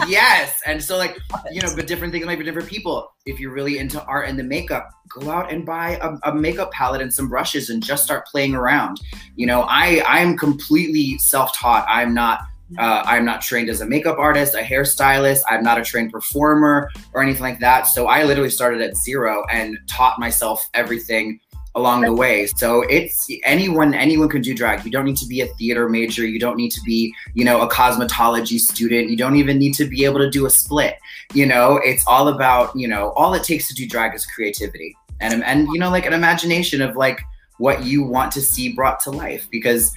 yes. 0.06 0.60
And 0.66 0.82
so, 0.82 0.96
like, 0.96 1.18
you 1.50 1.60
know, 1.60 1.74
but 1.74 1.86
different 1.86 2.12
things 2.12 2.26
might 2.26 2.38
be 2.38 2.44
different 2.44 2.68
people. 2.68 3.12
If 3.26 3.40
you're 3.40 3.52
really 3.52 3.78
into 3.78 4.02
art 4.04 4.28
and 4.28 4.38
the 4.38 4.44
makeup, 4.44 4.90
go 5.08 5.30
out 5.30 5.52
and 5.52 5.66
buy 5.66 5.98
a, 6.00 6.30
a, 6.30 6.34
makeup 6.34 6.70
palette 6.72 7.02
and 7.02 7.12
some 7.12 7.28
brushes 7.28 7.70
and 7.70 7.82
just 7.82 8.04
start 8.04 8.26
playing 8.26 8.54
around. 8.54 9.00
You 9.34 9.46
know, 9.46 9.62
I 9.62 10.02
I'm 10.06 10.36
completely 10.36 11.18
self-taught. 11.18 11.86
I'm 11.88 12.14
not 12.14 12.40
uh, 12.78 13.02
I'm 13.04 13.24
not 13.24 13.40
trained 13.40 13.68
as 13.68 13.80
a 13.80 13.86
makeup 13.86 14.18
artist, 14.18 14.54
a 14.54 14.58
hairstylist. 14.58 15.40
I'm 15.48 15.62
not 15.62 15.78
a 15.78 15.82
trained 15.82 16.12
performer 16.12 16.90
or 17.14 17.22
anything 17.22 17.42
like 17.42 17.60
that. 17.60 17.86
So 17.86 18.06
I 18.06 18.24
literally 18.24 18.50
started 18.50 18.80
at 18.80 18.96
zero 18.96 19.44
and 19.50 19.78
taught 19.88 20.18
myself 20.18 20.68
everything 20.74 21.40
along 21.74 22.02
the 22.02 22.12
way. 22.12 22.46
So 22.46 22.82
it's 22.82 23.28
anyone 23.44 23.94
anyone 23.94 24.28
can 24.28 24.42
do 24.42 24.54
drag. 24.54 24.84
You 24.84 24.90
don't 24.90 25.04
need 25.04 25.16
to 25.18 25.26
be 25.26 25.40
a 25.40 25.46
theater 25.46 25.88
major. 25.88 26.26
You 26.26 26.38
don't 26.38 26.56
need 26.56 26.70
to 26.72 26.80
be, 26.84 27.14
you 27.34 27.44
know, 27.44 27.60
a 27.60 27.68
cosmetology 27.68 28.58
student. 28.58 29.10
You 29.10 29.16
don't 29.16 29.36
even 29.36 29.58
need 29.58 29.74
to 29.74 29.84
be 29.84 30.04
able 30.04 30.18
to 30.18 30.30
do 30.30 30.46
a 30.46 30.50
split. 30.50 30.96
You 31.32 31.46
know, 31.46 31.80
it's 31.84 32.04
all 32.06 32.28
about, 32.28 32.74
you 32.74 32.88
know, 32.88 33.12
all 33.12 33.34
it 33.34 33.44
takes 33.44 33.68
to 33.68 33.74
do 33.74 33.86
drag 33.86 34.14
is 34.14 34.26
creativity. 34.26 34.96
And 35.20 35.44
and 35.44 35.68
you 35.68 35.78
know, 35.78 35.90
like 35.90 36.06
an 36.06 36.12
imagination 36.12 36.80
of 36.82 36.96
like 36.96 37.20
what 37.60 37.84
you 37.84 38.02
want 38.02 38.32
to 38.32 38.40
see 38.40 38.72
brought 38.72 38.98
to 38.98 39.10
life 39.10 39.46
because 39.50 39.92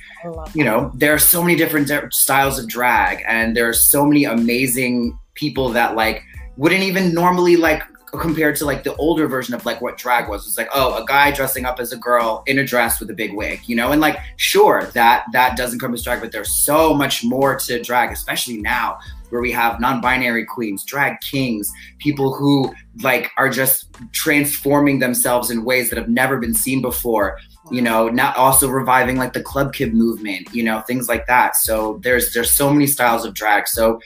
you 0.54 0.66
know 0.66 0.92
there 0.94 1.14
are 1.14 1.20
so 1.20 1.42
many 1.42 1.56
different 1.56 1.90
styles 2.14 2.60
of 2.60 2.68
drag 2.68 3.24
and 3.26 3.56
there 3.56 3.68
are 3.68 3.74
so 3.74 4.06
many 4.06 4.26
amazing 4.26 5.18
people 5.34 5.70
that 5.70 5.96
like 5.96 6.22
wouldn't 6.58 6.84
even 6.84 7.14
normally 7.14 7.56
like 7.56 7.82
compared 8.20 8.56
to 8.56 8.66
like 8.66 8.84
the 8.84 8.96
older 8.98 9.28
version 9.28 9.56
of 9.56 9.66
like 9.66 9.82
what 9.82 9.98
drag 9.98 10.30
was. 10.30 10.48
It's 10.48 10.58
like, 10.58 10.70
oh, 10.74 11.02
a 11.02 11.06
guy 11.06 11.32
dressing 11.32 11.66
up 11.66 11.80
as 11.80 11.92
a 11.92 11.98
girl 11.98 12.44
in 12.46 12.60
a 12.60 12.66
dress 12.66 13.00
with 13.00 13.10
a 13.10 13.14
big 13.14 13.34
wig, 13.34 13.62
you 13.66 13.76
know? 13.76 13.92
And 13.92 14.00
like, 14.00 14.18
sure, 14.38 14.86
that 14.94 15.26
that 15.34 15.58
doesn't 15.58 15.80
come 15.80 15.94
as 15.94 16.04
drag, 16.04 16.22
but 16.22 16.32
there's 16.32 16.54
so 16.64 16.94
much 16.94 17.24
more 17.24 17.58
to 17.58 17.82
drag, 17.82 18.12
especially 18.12 18.58
now 18.58 19.00
where 19.30 19.42
we 19.42 19.52
have 19.52 19.80
non-binary 19.80 20.46
queens, 20.46 20.84
drag 20.84 21.20
kings, 21.22 21.72
people 21.98 22.36
who 22.36 22.72
like 23.02 23.32
are 23.38 23.50
just 23.50 23.88
transforming 24.12 25.00
themselves 25.00 25.50
in 25.50 25.66
ways 25.66 25.90
that 25.90 25.98
have 25.98 26.10
never 26.10 26.38
been 26.38 26.54
seen 26.54 26.84
before 26.84 27.40
you 27.74 27.82
know 27.82 28.08
not 28.08 28.36
also 28.38 28.70
reviving 28.70 29.18
like 29.18 29.34
the 29.34 29.42
club 29.42 29.74
kid 29.74 29.94
movement 29.94 30.48
you 30.54 30.64
know 30.64 30.82
things 30.82 31.10
like 31.10 31.26
that 31.26 31.56
so 31.56 32.00
there's 32.04 32.34
there's 32.34 32.52
so 32.52 32.72
many 32.72 32.86
styles 32.86 33.26
of 33.26 33.34
drag 33.34 33.68
so 33.68 34.00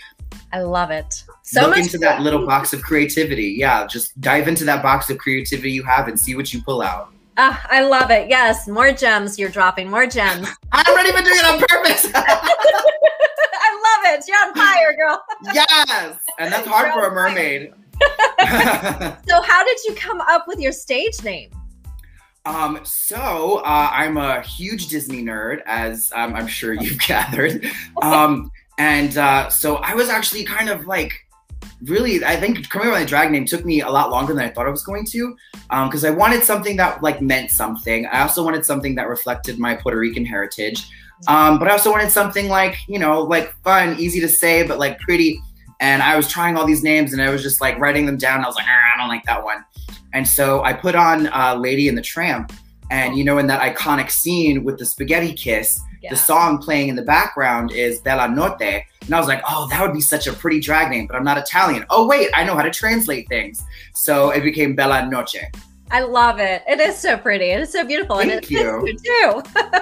i 0.54 0.62
love 0.62 0.90
it 0.90 1.24
so 1.44 1.68
look 1.68 1.78
into 1.78 1.98
that 1.98 2.22
little 2.22 2.46
box 2.46 2.72
of 2.72 2.82
creativity 2.82 3.56
yeah 3.58 3.86
just 3.86 4.20
dive 4.22 4.48
into 4.48 4.64
that 4.64 4.82
box 4.82 5.10
of 5.10 5.18
creativity 5.18 5.72
you 5.72 5.84
have 5.84 6.08
and 6.08 6.20
see 6.20 6.36
what 6.36 6.54
you 6.54 6.62
pull 6.62 6.82
out 6.82 7.12
uh, 7.40 7.56
I 7.70 7.84
love 7.84 8.10
it. 8.10 8.30
Yes, 8.30 8.68
more 8.68 8.92
gems. 8.92 9.38
You're 9.38 9.50
dropping 9.50 9.92
more 9.92 10.08
gems. 10.08 10.50
I'm 10.72 10.96
not 10.96 11.06
even 11.06 11.24
doing 11.24 11.38
it 11.38 11.46
on 11.46 11.60
purpose. 11.60 12.12
I 12.16 14.04
love 14.04 14.20
it. 14.20 14.26
You're 14.28 14.38
on 14.38 14.56
fire, 14.56 14.96
girl. 14.96 15.24
yes, 15.54 16.18
and 16.40 16.52
that's 16.52 16.68
hard 16.68 16.94
for 16.94 17.06
a 17.06 17.14
mermaid. 17.14 17.74
so, 18.02 19.42
how 19.44 19.64
did 19.64 19.78
you 19.86 19.94
come 19.94 20.20
up 20.22 20.48
with 20.48 20.60
your 20.60 20.72
stage 20.72 21.24
name? 21.24 21.52
Um, 22.48 22.80
so 22.84 23.58
uh, 23.66 23.90
I'm 23.92 24.16
a 24.16 24.42
huge 24.42 24.88
Disney 24.88 25.22
nerd, 25.22 25.62
as 25.66 26.12
um, 26.16 26.34
I'm 26.34 26.48
sure 26.48 26.74
you've 26.74 27.00
gathered. 27.08 27.66
Um, 28.02 28.52
and 28.80 29.18
uh, 29.18 29.50
so 29.50 29.76
I 29.78 29.94
was 29.94 30.08
actually 30.08 30.46
kind 30.46 30.70
of 30.70 30.86
like 30.86 31.14
really, 31.82 32.24
I 32.24 32.38
think 32.38 32.70
coming 32.70 32.88
up 32.88 32.94
with 32.94 33.04
a 33.04 33.06
drag 33.06 33.32
name 33.32 33.46
took 33.46 33.66
me 33.66 33.82
a 33.82 33.90
lot 33.90 34.12
longer 34.12 34.34
than 34.34 34.46
I 34.46 34.50
thought 34.50 34.66
I 34.66 34.70
was 34.70 34.84
going 34.84 35.06
to, 35.08 35.36
because 35.70 36.06
um, 36.06 36.14
I 36.14 36.16
wanted 36.16 36.44
something 36.44 36.78
that 36.78 37.04
like 37.04 37.22
meant 37.22 37.52
something. 37.52 38.06
I 38.06 38.22
also 38.22 38.46
wanted 38.46 38.66
something 38.66 38.96
that 38.96 39.10
reflected 39.10 39.60
my 39.60 39.76
Puerto 39.76 40.00
Rican 40.00 40.26
heritage, 40.26 40.88
um, 41.28 41.60
but 41.60 41.68
I 41.68 41.72
also 41.72 41.92
wanted 41.92 42.12
something 42.12 42.48
like 42.48 42.78
you 42.88 43.00
know 43.00 43.24
like 43.24 43.54
fun, 43.64 44.00
easy 44.00 44.22
to 44.22 44.30
say, 44.30 44.66
but 44.66 44.80
like 44.80 45.00
pretty. 45.00 45.42
And 45.80 46.02
I 46.02 46.16
was 46.16 46.28
trying 46.28 46.58
all 46.58 46.66
these 46.66 46.82
names, 46.82 47.14
and 47.14 47.22
I 47.22 47.30
was 47.30 47.44
just 47.44 47.62
like 47.62 47.78
writing 47.78 48.06
them 48.06 48.18
down. 48.18 48.44
I 48.44 48.48
was 48.48 48.56
like, 48.56 48.66
I 48.66 48.98
don't 48.98 49.10
like 49.10 49.26
that 49.26 49.44
one. 49.44 49.64
And 50.14 50.28
so 50.28 50.64
I 50.64 50.74
put 50.74 50.96
on 50.96 51.28
uh, 51.28 51.56
Lady 51.56 51.88
and 51.88 51.98
the 51.98 52.02
Tramp. 52.02 52.54
And 52.90 53.18
you 53.18 53.24
know, 53.24 53.38
in 53.38 53.48
that 53.48 53.62
iconic 53.62 54.10
scene 54.10 54.64
with 54.64 54.78
the 54.78 54.86
spaghetti 54.86 55.34
kiss, 55.34 55.80
yeah. 56.02 56.10
the 56.10 56.16
song 56.16 56.58
playing 56.60 56.90
in 56.90 56.96
the 56.96 57.02
background 57.02 57.72
is 57.72 58.00
Bella 58.00 58.30
Notte. 58.30 58.84
And 59.02 59.14
I 59.14 59.20
was 59.20 59.28
like, 59.28 59.42
oh, 59.48 59.68
that 59.70 59.82
would 59.82 59.94
be 59.94 60.02
such 60.02 60.28
a 60.28 60.34
pretty 60.34 60.60
drag 60.60 60.90
name, 60.90 61.08
but 61.08 61.16
I'm 61.16 61.24
not 61.24 61.38
Italian. 61.38 61.86
Oh, 61.90 62.08
wait, 62.08 62.30
I 62.34 62.44
know 62.44 62.56
how 62.56 62.62
to 62.62 62.72
translate 62.72 63.28
things. 63.28 63.64
So 63.94 64.32
it 64.32 64.42
became 64.42 64.76
Bella 64.76 65.08
Noche. 65.10 65.44
I 65.92 66.02
love 66.02 66.40
it. 66.40 66.64
It 66.68 66.80
is 66.80 66.98
so 66.98 67.18
pretty. 67.18 67.46
It 67.46 67.62
is 67.62 67.72
so 67.72 67.86
beautiful. 67.86 68.18
Thank 68.18 68.32
and 68.32 68.44
it 68.44 68.52
you. 68.52 68.96
too. 69.04 69.42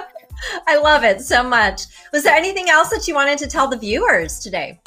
I 0.66 0.78
love 0.78 1.02
it 1.02 1.20
so 1.20 1.42
much. 1.42 1.82
Was 2.12 2.22
there 2.22 2.36
anything 2.36 2.68
else 2.68 2.90
that 2.90 3.08
you 3.08 3.14
wanted 3.14 3.38
to 3.38 3.46
tell 3.46 3.68
the 3.68 3.78
viewers 3.78 4.38
today? 4.38 4.80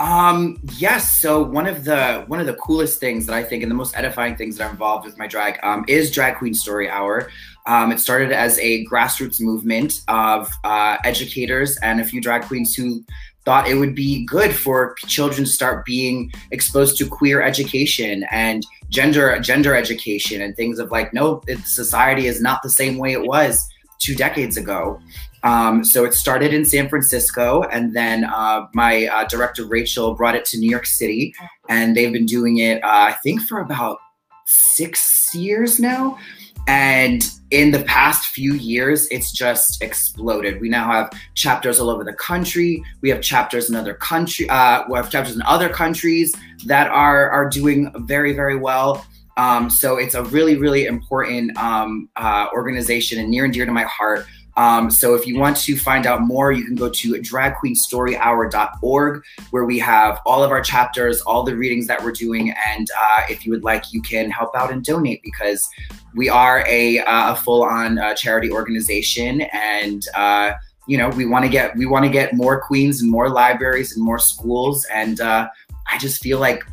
Um, 0.00 0.60
yes. 0.76 1.20
So 1.20 1.42
one 1.42 1.66
of 1.66 1.84
the 1.84 2.24
one 2.28 2.38
of 2.40 2.46
the 2.46 2.54
coolest 2.54 3.00
things 3.00 3.26
that 3.26 3.34
I 3.34 3.42
think 3.42 3.62
and 3.62 3.70
the 3.70 3.74
most 3.74 3.96
edifying 3.96 4.36
things 4.36 4.56
that 4.56 4.64
are 4.64 4.70
involved 4.70 5.04
with 5.04 5.18
my 5.18 5.26
drag 5.26 5.58
um, 5.64 5.84
is 5.88 6.10
Drag 6.10 6.36
Queen 6.36 6.54
Story 6.54 6.88
Hour. 6.88 7.30
Um, 7.66 7.90
it 7.90 7.98
started 7.98 8.30
as 8.30 8.58
a 8.60 8.86
grassroots 8.86 9.40
movement 9.40 10.02
of 10.08 10.50
uh, 10.64 10.98
educators 11.04 11.76
and 11.82 12.00
a 12.00 12.04
few 12.04 12.20
drag 12.20 12.42
queens 12.42 12.74
who 12.74 13.04
thought 13.44 13.68
it 13.68 13.74
would 13.74 13.94
be 13.94 14.24
good 14.26 14.54
for 14.54 14.94
children 15.06 15.44
to 15.44 15.50
start 15.50 15.84
being 15.84 16.30
exposed 16.50 16.96
to 16.98 17.06
queer 17.06 17.42
education 17.42 18.24
and 18.30 18.64
gender 18.88 19.38
gender 19.40 19.74
education 19.74 20.42
and 20.42 20.54
things 20.54 20.78
of 20.78 20.90
like 20.90 21.12
no 21.12 21.42
society 21.64 22.26
is 22.26 22.40
not 22.40 22.62
the 22.62 22.70
same 22.70 22.98
way 22.98 23.12
it 23.12 23.22
was 23.22 23.68
two 23.98 24.14
decades 24.14 24.56
ago 24.56 25.00
um, 25.42 25.84
so 25.84 26.04
it 26.04 26.14
started 26.14 26.52
in 26.52 26.64
San 26.64 26.88
Francisco, 26.88 27.62
and 27.72 27.94
then 27.94 28.24
uh, 28.24 28.66
my 28.74 29.06
uh, 29.06 29.24
director 29.24 29.64
Rachel 29.64 30.14
brought 30.14 30.34
it 30.34 30.44
to 30.46 30.58
New 30.58 30.70
York 30.70 30.86
City, 30.86 31.34
and 31.68 31.96
they've 31.96 32.12
been 32.12 32.26
doing 32.26 32.58
it, 32.58 32.82
uh, 32.82 32.88
I 33.10 33.12
think, 33.22 33.42
for 33.42 33.60
about 33.60 33.98
six 34.46 35.34
years 35.34 35.78
now. 35.78 36.18
And 36.66 37.30
in 37.50 37.70
the 37.70 37.82
past 37.84 38.26
few 38.26 38.52
years, 38.52 39.08
it's 39.08 39.32
just 39.32 39.82
exploded. 39.82 40.60
We 40.60 40.68
now 40.68 40.90
have 40.90 41.10
chapters 41.34 41.80
all 41.80 41.88
over 41.88 42.04
the 42.04 42.12
country. 42.12 42.82
We 43.00 43.08
have 43.08 43.22
chapters 43.22 43.70
in 43.70 43.76
other 43.76 43.94
country. 43.94 44.48
Uh, 44.50 44.82
we 44.88 44.96
have 44.96 45.10
chapters 45.10 45.34
in 45.34 45.42
other 45.42 45.70
countries 45.70 46.34
that 46.66 46.88
are 46.88 47.30
are 47.30 47.48
doing 47.48 47.90
very 48.06 48.34
very 48.34 48.56
well. 48.56 49.06
Um, 49.38 49.70
so 49.70 49.96
it's 49.96 50.14
a 50.14 50.24
really 50.24 50.56
really 50.56 50.84
important 50.84 51.56
um, 51.56 52.10
uh, 52.16 52.48
organization 52.52 53.18
and 53.18 53.30
near 53.30 53.44
and 53.44 53.54
dear 53.54 53.64
to 53.64 53.72
my 53.72 53.84
heart. 53.84 54.26
Um, 54.58 54.90
so 54.90 55.14
if 55.14 55.24
you 55.24 55.38
want 55.38 55.56
to 55.58 55.76
find 55.76 56.04
out 56.04 56.22
more, 56.22 56.50
you 56.50 56.64
can 56.64 56.74
go 56.74 56.90
to 56.90 57.12
dragqueenstoryhour.org, 57.12 59.22
where 59.50 59.64
we 59.64 59.78
have 59.78 60.20
all 60.26 60.42
of 60.42 60.50
our 60.50 60.60
chapters, 60.60 61.20
all 61.20 61.44
the 61.44 61.54
readings 61.54 61.86
that 61.86 62.02
we're 62.02 62.10
doing, 62.10 62.52
and 62.66 62.88
uh, 63.00 63.22
if 63.30 63.46
you 63.46 63.52
would 63.52 63.62
like, 63.62 63.92
you 63.92 64.02
can 64.02 64.32
help 64.32 64.56
out 64.56 64.72
and 64.72 64.84
donate 64.84 65.22
because 65.22 65.68
we 66.16 66.28
are 66.28 66.64
a, 66.66 66.98
uh, 66.98 67.34
a 67.34 67.36
full-on 67.36 67.98
uh, 67.98 68.14
charity 68.14 68.50
organization, 68.50 69.42
and 69.52 70.02
uh, 70.16 70.54
you 70.88 70.98
know 70.98 71.08
we 71.10 71.24
want 71.24 71.44
to 71.44 71.48
get 71.48 71.76
we 71.76 71.86
want 71.86 72.04
to 72.04 72.10
get 72.10 72.34
more 72.34 72.60
queens 72.60 73.00
and 73.00 73.08
more 73.08 73.30
libraries 73.30 73.94
and 73.94 74.04
more 74.04 74.18
schools, 74.18 74.84
and 74.92 75.20
uh, 75.20 75.48
I 75.86 75.98
just 75.98 76.20
feel 76.20 76.40
like 76.40 76.64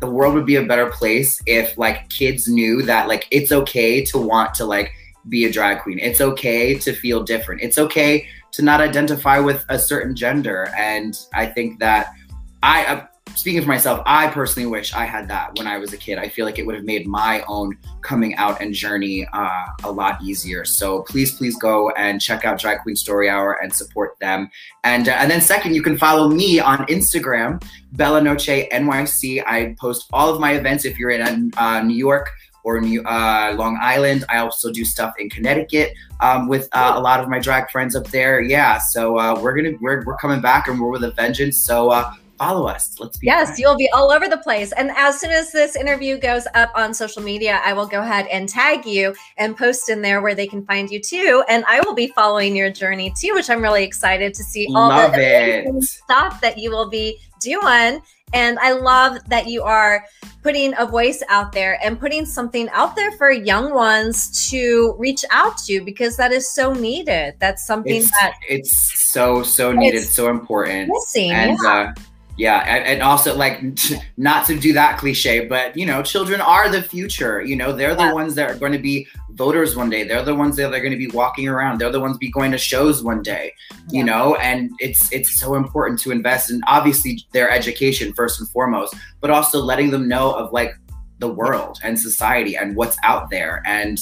the 0.00 0.10
world 0.10 0.34
would 0.34 0.44
be 0.44 0.56
a 0.56 0.62
better 0.62 0.90
place 0.90 1.40
if 1.46 1.78
like 1.78 2.10
kids 2.10 2.46
knew 2.46 2.82
that 2.82 3.08
like 3.08 3.26
it's 3.30 3.52
okay 3.52 4.04
to 4.04 4.18
want 4.18 4.52
to 4.56 4.66
like 4.66 4.92
be 5.28 5.44
a 5.44 5.52
drag 5.52 5.82
queen. 5.82 5.98
It's 5.98 6.20
okay 6.20 6.78
to 6.78 6.92
feel 6.92 7.22
different. 7.22 7.62
It's 7.62 7.78
okay 7.78 8.28
to 8.52 8.62
not 8.62 8.80
identify 8.80 9.38
with 9.38 9.64
a 9.68 9.78
certain 9.78 10.14
gender. 10.14 10.70
And 10.76 11.18
I 11.34 11.46
think 11.46 11.78
that 11.80 12.14
I, 12.62 12.86
uh, 12.86 13.06
speaking 13.34 13.60
for 13.60 13.68
myself, 13.68 14.02
I 14.06 14.28
personally 14.28 14.66
wish 14.66 14.94
I 14.94 15.04
had 15.04 15.28
that 15.28 15.56
when 15.58 15.66
I 15.66 15.76
was 15.76 15.92
a 15.92 15.96
kid. 15.96 16.18
I 16.18 16.28
feel 16.28 16.46
like 16.46 16.58
it 16.58 16.64
would 16.64 16.74
have 16.74 16.84
made 16.84 17.06
my 17.06 17.44
own 17.48 17.76
coming 18.00 18.34
out 18.36 18.62
and 18.62 18.72
journey 18.72 19.28
uh, 19.32 19.66
a 19.84 19.90
lot 19.90 20.22
easier. 20.22 20.64
So 20.64 21.02
please, 21.02 21.36
please 21.36 21.56
go 21.58 21.90
and 21.90 22.20
check 22.20 22.44
out 22.44 22.58
Drag 22.58 22.80
Queen 22.80 22.96
Story 22.96 23.28
Hour 23.28 23.62
and 23.62 23.72
support 23.72 24.18
them. 24.20 24.48
And 24.84 25.08
uh, 25.08 25.12
and 25.12 25.30
then 25.30 25.40
second, 25.40 25.74
you 25.74 25.82
can 25.82 25.98
follow 25.98 26.28
me 26.28 26.60
on 26.60 26.78
Instagram, 26.86 27.62
Bella 27.92 28.22
Noche 28.22 28.68
NYC. 28.72 29.42
I 29.46 29.76
post 29.78 30.08
all 30.12 30.32
of 30.32 30.40
my 30.40 30.52
events 30.52 30.84
if 30.84 30.98
you're 30.98 31.10
in 31.10 31.52
uh, 31.56 31.82
New 31.82 31.96
York 31.96 32.30
or 32.66 32.80
New, 32.80 33.00
uh, 33.04 33.54
Long 33.56 33.78
Island. 33.80 34.24
I 34.28 34.38
also 34.38 34.72
do 34.72 34.84
stuff 34.84 35.14
in 35.20 35.30
Connecticut 35.30 35.94
um, 36.20 36.48
with 36.48 36.68
uh, 36.72 36.94
a 36.96 37.00
lot 37.00 37.20
of 37.20 37.28
my 37.28 37.38
drag 37.38 37.70
friends 37.70 37.94
up 37.94 38.08
there. 38.08 38.42
Yeah, 38.42 38.78
so 38.78 39.18
uh, 39.18 39.40
we're 39.40 39.54
gonna 39.54 39.76
we're, 39.80 40.04
we're 40.04 40.16
coming 40.16 40.40
back 40.40 40.66
and 40.66 40.80
we're 40.80 40.90
with 40.90 41.04
a 41.04 41.12
vengeance. 41.12 41.56
So 41.56 41.90
uh, 41.90 42.12
follow 42.36 42.66
us. 42.66 42.98
Let's 42.98 43.18
be 43.18 43.28
yes, 43.28 43.56
you'll 43.56 43.76
be 43.76 43.88
all 43.94 44.10
over 44.10 44.28
the 44.28 44.38
place. 44.38 44.72
And 44.72 44.90
as 44.96 45.20
soon 45.20 45.30
as 45.30 45.52
this 45.52 45.76
interview 45.76 46.18
goes 46.18 46.48
up 46.54 46.72
on 46.74 46.92
social 46.92 47.22
media, 47.22 47.60
I 47.64 47.72
will 47.72 47.86
go 47.86 48.00
ahead 48.00 48.26
and 48.26 48.48
tag 48.48 48.84
you 48.84 49.14
and 49.36 49.56
post 49.56 49.88
in 49.88 50.02
there 50.02 50.20
where 50.20 50.34
they 50.34 50.48
can 50.48 50.66
find 50.66 50.90
you 50.90 51.00
too. 51.00 51.44
And 51.48 51.64
I 51.68 51.80
will 51.80 51.94
be 51.94 52.08
following 52.08 52.56
your 52.56 52.70
journey 52.70 53.14
too, 53.16 53.32
which 53.34 53.48
I'm 53.48 53.62
really 53.62 53.84
excited 53.84 54.34
to 54.34 54.42
see 54.42 54.66
all 54.74 54.88
Love 54.88 55.12
the 55.12 55.80
stuff 55.82 56.40
that 56.40 56.58
you 56.58 56.72
will 56.72 56.90
be 56.90 57.18
doing. 57.40 58.02
And 58.32 58.58
I 58.58 58.72
love 58.72 59.18
that 59.28 59.46
you 59.46 59.62
are 59.62 60.04
putting 60.42 60.74
a 60.78 60.86
voice 60.86 61.22
out 61.28 61.52
there 61.52 61.78
and 61.82 61.98
putting 61.98 62.26
something 62.26 62.68
out 62.70 62.96
there 62.96 63.12
for 63.12 63.30
young 63.30 63.72
ones 63.72 64.48
to 64.50 64.94
reach 64.98 65.24
out 65.30 65.58
to 65.58 65.82
because 65.84 66.16
that 66.16 66.32
is 66.32 66.52
so 66.52 66.72
needed. 66.72 67.34
That's 67.38 67.66
something 67.66 67.96
it's, 67.96 68.10
that 68.12 68.34
it's 68.48 69.00
so 69.08 69.42
so 69.42 69.72
needed, 69.72 70.04
so 70.04 70.28
important. 70.28 70.90
Missing, 70.92 71.30
and 71.30 71.58
yeah. 71.62 71.92
uh 71.96 72.02
yeah 72.36 72.64
and, 72.66 72.84
and, 72.84 73.02
also 73.02 73.36
like 73.36 73.62
not 74.16 74.46
to 74.46 74.58
do 74.58 74.72
that 74.72 74.98
cliche 74.98 75.46
but 75.46 75.76
you 75.76 75.86
know 75.86 76.02
children 76.02 76.40
are 76.40 76.68
the 76.68 76.82
future 76.82 77.42
you 77.42 77.56
know 77.56 77.72
they're 77.72 77.94
the 77.94 78.02
yeah. 78.02 78.12
ones 78.12 78.34
that 78.34 78.50
are 78.50 78.58
going 78.58 78.72
to 78.72 78.78
be 78.78 79.06
voters 79.30 79.76
one 79.76 79.90
day 79.90 80.04
they're 80.04 80.22
the 80.22 80.34
ones 80.34 80.56
that 80.56 80.72
are 80.72 80.80
going 80.80 80.92
to 80.92 80.98
be 80.98 81.08
walking 81.08 81.48
around 81.48 81.78
they're 81.78 81.90
the 81.90 82.00
ones 82.00 82.16
be 82.18 82.30
going 82.30 82.50
to 82.50 82.58
shows 82.58 83.02
one 83.02 83.22
day 83.22 83.52
yeah. 83.70 83.98
you 83.98 84.04
know 84.04 84.34
and 84.36 84.70
it's 84.78 85.12
it's 85.12 85.38
so 85.38 85.54
important 85.54 85.98
to 85.98 86.10
invest 86.10 86.50
in 86.50 86.60
obviously 86.66 87.24
their 87.32 87.50
education 87.50 88.12
first 88.12 88.40
and 88.40 88.48
foremost 88.50 88.94
but 89.20 89.30
also 89.30 89.60
letting 89.60 89.90
them 89.90 90.08
know 90.08 90.32
of 90.32 90.52
like 90.52 90.78
the 91.18 91.28
world 91.28 91.78
and 91.82 91.98
society 91.98 92.56
and 92.56 92.76
what's 92.76 92.96
out 93.02 93.30
there 93.30 93.62
and 93.66 93.98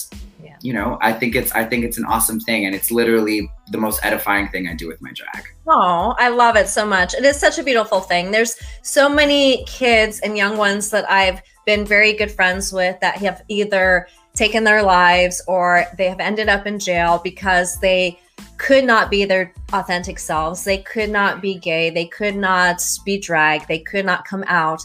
you 0.65 0.73
know, 0.73 0.97
I 1.03 1.13
think 1.13 1.37
it's 1.37 1.53
I 1.53 1.63
think 1.63 1.85
it's 1.85 1.99
an 1.99 2.07
awesome 2.07 2.41
thing, 2.41 2.65
and 2.65 2.75
it's 2.75 2.91
literally 2.91 3.53
the 3.71 3.77
most 3.77 4.03
edifying 4.03 4.49
thing 4.49 4.67
I 4.67 4.75
do 4.75 4.89
with 4.89 5.01
my 5.03 5.13
drag. 5.13 5.45
Oh, 5.69 6.15
I 6.19 6.31
love 6.31 6.57
it 6.57 6.69
so 6.69 6.87
much. 6.87 7.13
It 7.13 7.23
is 7.23 7.39
such 7.39 7.59
a 7.59 7.63
beautiful 7.63 8.01
thing. 8.01 8.31
There's 8.31 8.57
so 8.81 9.07
many 9.07 9.67
kids 9.67 10.21
and 10.21 10.39
young 10.39 10.57
ones 10.57 10.89
that 10.89 11.09
I've 11.11 11.43
been 11.67 11.85
very 11.85 12.15
good 12.15 12.33
friends 12.33 12.73
with 12.73 12.99
that 13.01 13.19
have 13.19 13.43
either 13.49 14.09
taken 14.33 14.65
their 14.65 14.83
lives 14.83 15.43
or 15.47 15.85
they 15.99 16.09
have 16.09 16.19
ended 16.19 16.49
up 16.49 16.67
in 16.67 16.79
jail 16.79 17.21
because 17.23 17.79
they 17.81 18.19
could 18.57 18.87
not 18.87 19.11
be 19.11 19.27
their 19.27 19.53
authentic 19.75 20.19
selves. 20.19 20.65
They 20.65 20.79
could 20.79 21.11
not 21.11 21.43
be 21.43 21.57
gay. 21.57 21.91
They 21.91 22.07
could 22.07 22.37
not 22.37 22.83
be 23.05 23.19
drag. 23.19 23.69
They 23.69 23.81
could 23.81 24.07
not 24.07 24.25
come 24.25 24.45
out 24.47 24.83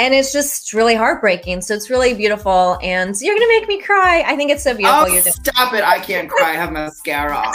and 0.00 0.14
it's 0.14 0.32
just 0.32 0.72
really 0.72 0.94
heartbreaking. 0.94 1.60
So 1.60 1.74
it's 1.74 1.90
really 1.90 2.14
beautiful, 2.14 2.78
and 2.82 3.14
you're 3.20 3.34
gonna 3.34 3.48
make 3.48 3.68
me 3.68 3.82
cry. 3.82 4.24
I 4.26 4.34
think 4.34 4.50
it's 4.50 4.64
so 4.64 4.74
beautiful. 4.74 5.12
Oh, 5.14 5.20
stop 5.20 5.74
it! 5.74 5.84
I 5.84 5.98
can't 5.98 6.30
cry. 6.30 6.52
I 6.52 6.54
have 6.54 6.72
mascara. 6.72 7.42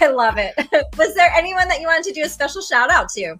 I 0.00 0.08
love 0.08 0.38
it. 0.38 0.54
Was 0.98 1.14
there 1.14 1.30
anyone 1.34 1.68
that 1.68 1.80
you 1.80 1.86
wanted 1.86 2.02
to 2.04 2.12
do 2.12 2.24
a 2.24 2.28
special 2.28 2.62
shout 2.62 2.90
out 2.90 3.08
to? 3.10 3.36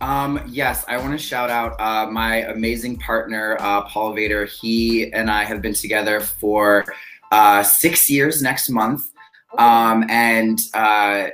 Um, 0.00 0.40
yes, 0.48 0.86
I 0.88 0.96
want 0.96 1.12
to 1.12 1.18
shout 1.18 1.50
out 1.50 1.78
uh, 1.78 2.10
my 2.10 2.36
amazing 2.44 2.96
partner, 2.96 3.58
uh, 3.60 3.82
Paul 3.82 4.14
Vader. 4.14 4.46
He 4.46 5.12
and 5.12 5.30
I 5.30 5.44
have 5.44 5.60
been 5.60 5.74
together 5.74 6.20
for 6.20 6.86
uh, 7.30 7.62
six 7.62 8.08
years 8.08 8.40
next 8.40 8.70
month. 8.70 9.10
Um, 9.58 10.04
and 10.08 10.58
uh, 10.74 11.28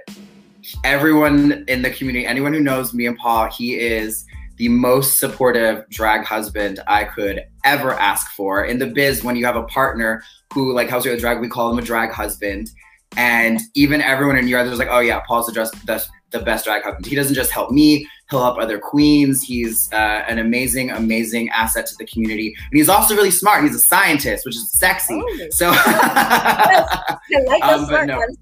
everyone 0.84 1.64
in 1.68 1.82
the 1.82 1.90
community, 1.90 2.26
anyone 2.26 2.52
who 2.52 2.60
knows 2.60 2.94
me 2.94 3.06
and 3.06 3.16
Paul, 3.16 3.50
he 3.50 3.74
is 3.74 4.24
the 4.56 4.68
most 4.68 5.18
supportive 5.18 5.88
drag 5.90 6.24
husband 6.24 6.80
I 6.86 7.04
could 7.04 7.42
ever 7.64 7.94
ask 7.94 8.30
for. 8.32 8.64
In 8.64 8.78
the 8.78 8.86
biz, 8.86 9.24
when 9.24 9.36
you 9.36 9.44
have 9.44 9.56
a 9.56 9.64
partner 9.64 10.22
who, 10.52 10.72
like 10.72 10.88
House 10.88 11.06
of 11.06 11.18
Drag, 11.18 11.40
we 11.40 11.48
call 11.48 11.70
him 11.70 11.78
a 11.78 11.82
drag 11.82 12.12
husband. 12.12 12.70
And 13.16 13.60
even 13.74 14.00
everyone 14.00 14.36
in 14.36 14.48
Europe 14.48 14.68
was 14.70 14.78
like, 14.78 14.88
oh 14.90 15.00
yeah, 15.00 15.20
Paul's 15.26 15.46
the, 15.46 15.52
dress, 15.52 15.70
the, 15.84 16.04
the 16.30 16.38
best 16.40 16.64
drag 16.64 16.82
husband. 16.82 17.06
He 17.06 17.14
doesn't 17.14 17.34
just 17.34 17.50
help 17.50 17.70
me, 17.70 18.08
he'll 18.30 18.42
help 18.42 18.58
other 18.58 18.78
queens. 18.78 19.42
He's 19.42 19.92
uh, 19.92 20.24
an 20.28 20.38
amazing, 20.38 20.90
amazing 20.90 21.48
asset 21.50 21.86
to 21.86 21.96
the 21.96 22.06
community. 22.06 22.54
And 22.70 22.78
he's 22.78 22.88
also 22.88 23.14
really 23.14 23.30
smart. 23.30 23.64
He's 23.64 23.74
a 23.74 23.80
scientist, 23.80 24.46
which 24.46 24.56
is 24.56 24.70
sexy. 24.70 25.20
Oh. 25.22 25.46
So, 25.50 25.72
I 25.74 27.18
like 27.46 27.62
those 27.62 27.80
um, 27.80 27.86
smart 27.86 28.06
no, 28.06 28.18
ones. 28.18 28.38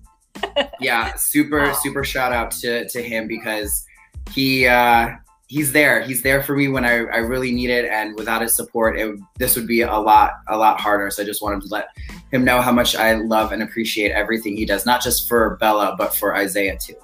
Yeah, 0.80 1.14
super, 1.16 1.72
super 1.74 2.04
shout 2.04 2.32
out 2.32 2.50
to, 2.52 2.88
to 2.88 3.02
him 3.02 3.26
because 3.26 3.86
he, 4.32 4.66
uh, 4.66 5.10
he's 5.50 5.72
there. 5.72 6.00
He's 6.02 6.22
there 6.22 6.42
for 6.42 6.56
me 6.56 6.68
when 6.68 6.84
I, 6.84 6.98
I 7.06 7.18
really 7.18 7.50
need 7.50 7.70
it. 7.70 7.84
And 7.86 8.14
without 8.14 8.40
his 8.40 8.54
support, 8.54 8.98
it, 8.98 9.18
this 9.38 9.56
would 9.56 9.66
be 9.66 9.82
a 9.82 9.98
lot, 9.98 10.34
a 10.48 10.56
lot 10.56 10.80
harder. 10.80 11.10
So 11.10 11.22
I 11.22 11.26
just 11.26 11.42
wanted 11.42 11.62
to 11.62 11.68
let 11.68 11.88
him 12.30 12.44
know 12.44 12.60
how 12.60 12.70
much 12.70 12.94
I 12.94 13.14
love 13.14 13.50
and 13.52 13.62
appreciate 13.62 14.12
everything 14.12 14.56
he 14.56 14.64
does, 14.64 14.86
not 14.86 15.02
just 15.02 15.28
for 15.28 15.56
Bella, 15.56 15.96
but 15.98 16.14
for 16.14 16.36
Isaiah 16.36 16.78
too. 16.78 16.94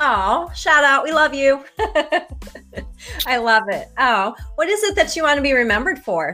Oh, 0.00 0.50
shout 0.54 0.82
out. 0.82 1.04
We 1.04 1.12
love 1.12 1.34
you. 1.34 1.62
I 3.26 3.36
love 3.36 3.64
it. 3.68 3.88
Oh, 3.98 4.34
what 4.54 4.68
is 4.68 4.82
it 4.82 4.94
that 4.96 5.14
you 5.14 5.22
want 5.22 5.36
to 5.36 5.42
be 5.42 5.52
remembered 5.52 5.98
for? 5.98 6.32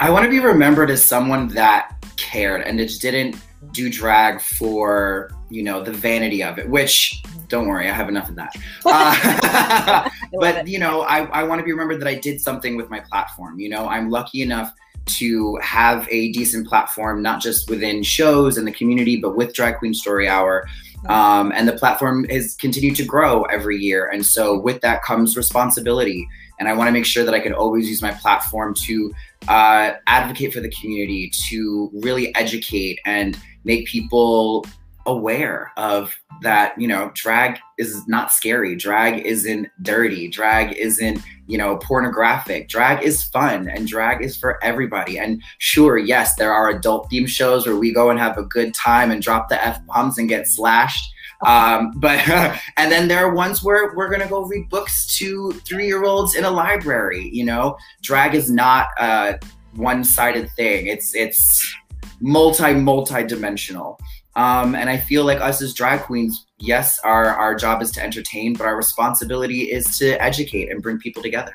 I 0.00 0.10
want 0.10 0.24
to 0.24 0.30
be 0.30 0.40
remembered 0.40 0.90
as 0.90 1.04
someone 1.04 1.48
that 1.48 1.94
cared 2.16 2.62
and 2.62 2.78
just 2.78 3.00
didn't 3.00 3.36
do 3.78 3.88
drag 3.88 4.40
for, 4.40 5.30
you 5.48 5.62
know, 5.62 5.82
the 5.82 5.92
vanity 5.92 6.42
of 6.42 6.58
it, 6.58 6.68
which 6.68 7.22
don't 7.46 7.68
worry, 7.68 7.88
I 7.88 7.92
have 7.92 8.08
enough 8.08 8.28
of 8.28 8.36
that. 8.36 8.52
Uh, 8.84 10.08
but, 10.40 10.66
you 10.66 10.78
know, 10.78 11.02
I, 11.02 11.24
I 11.26 11.42
want 11.44 11.60
to 11.60 11.64
be 11.64 11.72
remembered 11.72 12.00
that 12.00 12.08
I 12.08 12.14
did 12.14 12.40
something 12.40 12.76
with 12.76 12.90
my 12.90 13.00
platform. 13.00 13.60
You 13.60 13.68
know, 13.68 13.86
I'm 13.86 14.10
lucky 14.10 14.42
enough 14.42 14.72
to 15.18 15.56
have 15.62 16.08
a 16.10 16.32
decent 16.32 16.66
platform, 16.66 17.22
not 17.22 17.40
just 17.40 17.70
within 17.70 18.02
shows 18.02 18.56
and 18.56 18.66
the 18.66 18.72
community, 18.72 19.16
but 19.16 19.36
with 19.36 19.54
Drag 19.54 19.76
Queen 19.78 19.94
Story 19.94 20.28
Hour. 20.28 20.66
Um, 21.08 21.52
and 21.54 21.68
the 21.68 21.74
platform 21.74 22.24
has 22.28 22.56
continued 22.56 22.96
to 22.96 23.04
grow 23.04 23.42
every 23.44 23.78
year. 23.78 24.08
And 24.08 24.24
so 24.26 24.58
with 24.58 24.80
that 24.80 25.04
comes 25.04 25.36
responsibility. 25.36 26.26
And 26.58 26.68
I 26.68 26.74
want 26.74 26.88
to 26.88 26.92
make 26.92 27.06
sure 27.06 27.24
that 27.24 27.34
I 27.34 27.40
can 27.40 27.52
always 27.52 27.88
use 27.88 28.02
my 28.02 28.12
platform 28.12 28.74
to 28.74 29.14
uh, 29.46 29.92
advocate 30.06 30.52
for 30.52 30.60
the 30.60 30.70
community, 30.70 31.30
to 31.48 31.90
really 31.94 32.34
educate 32.34 32.98
and 33.04 33.38
make 33.64 33.86
people 33.86 34.64
aware 35.06 35.72
of 35.76 36.14
that, 36.42 36.78
you 36.78 36.86
know, 36.86 37.10
drag 37.14 37.58
is 37.78 38.06
not 38.06 38.30
scary. 38.32 38.76
Drag 38.76 39.24
isn't 39.26 39.68
dirty. 39.82 40.28
Drag 40.28 40.76
isn't, 40.76 41.20
you 41.46 41.56
know, 41.56 41.76
pornographic. 41.78 42.68
Drag 42.68 43.02
is 43.02 43.24
fun 43.24 43.68
and 43.68 43.88
drag 43.88 44.22
is 44.22 44.36
for 44.36 44.62
everybody. 44.62 45.18
And 45.18 45.42
sure, 45.58 45.96
yes, 45.96 46.34
there 46.36 46.52
are 46.52 46.68
adult 46.68 47.08
theme 47.10 47.26
shows 47.26 47.66
where 47.66 47.76
we 47.76 47.92
go 47.92 48.10
and 48.10 48.18
have 48.18 48.36
a 48.36 48.42
good 48.42 48.74
time 48.74 49.10
and 49.10 49.22
drop 49.22 49.48
the 49.48 49.64
F 49.64 49.84
bombs 49.86 50.18
and 50.18 50.28
get 50.28 50.46
slashed. 50.46 51.12
Um, 51.46 51.92
but 51.96 52.18
and 52.76 52.90
then 52.90 53.08
there 53.08 53.24
are 53.24 53.34
ones 53.34 53.62
where 53.62 53.94
we're 53.94 54.10
gonna 54.10 54.28
go 54.28 54.44
read 54.44 54.68
books 54.68 55.16
to 55.18 55.52
three 55.64 55.86
year 55.86 56.04
olds 56.04 56.34
in 56.34 56.44
a 56.44 56.50
library. 56.50 57.28
You 57.32 57.44
know, 57.44 57.76
drag 58.02 58.34
is 58.34 58.50
not 58.50 58.88
a 58.98 59.38
one 59.74 60.04
sided 60.04 60.50
thing. 60.52 60.86
It's 60.86 61.14
it's 61.14 61.76
multi 62.20 62.74
multi 62.74 63.24
dimensional. 63.24 63.98
Um, 64.38 64.76
and 64.76 64.88
I 64.88 64.96
feel 64.96 65.24
like 65.24 65.40
us 65.40 65.60
as 65.60 65.74
drag 65.74 66.02
queens, 66.02 66.46
yes, 66.60 67.00
our, 67.02 67.26
our 67.26 67.56
job 67.56 67.82
is 67.82 67.90
to 67.92 68.02
entertain, 68.02 68.52
but 68.52 68.68
our 68.68 68.76
responsibility 68.76 69.62
is 69.62 69.98
to 69.98 70.12
educate 70.22 70.70
and 70.70 70.80
bring 70.80 70.98
people 70.98 71.24
together. 71.24 71.52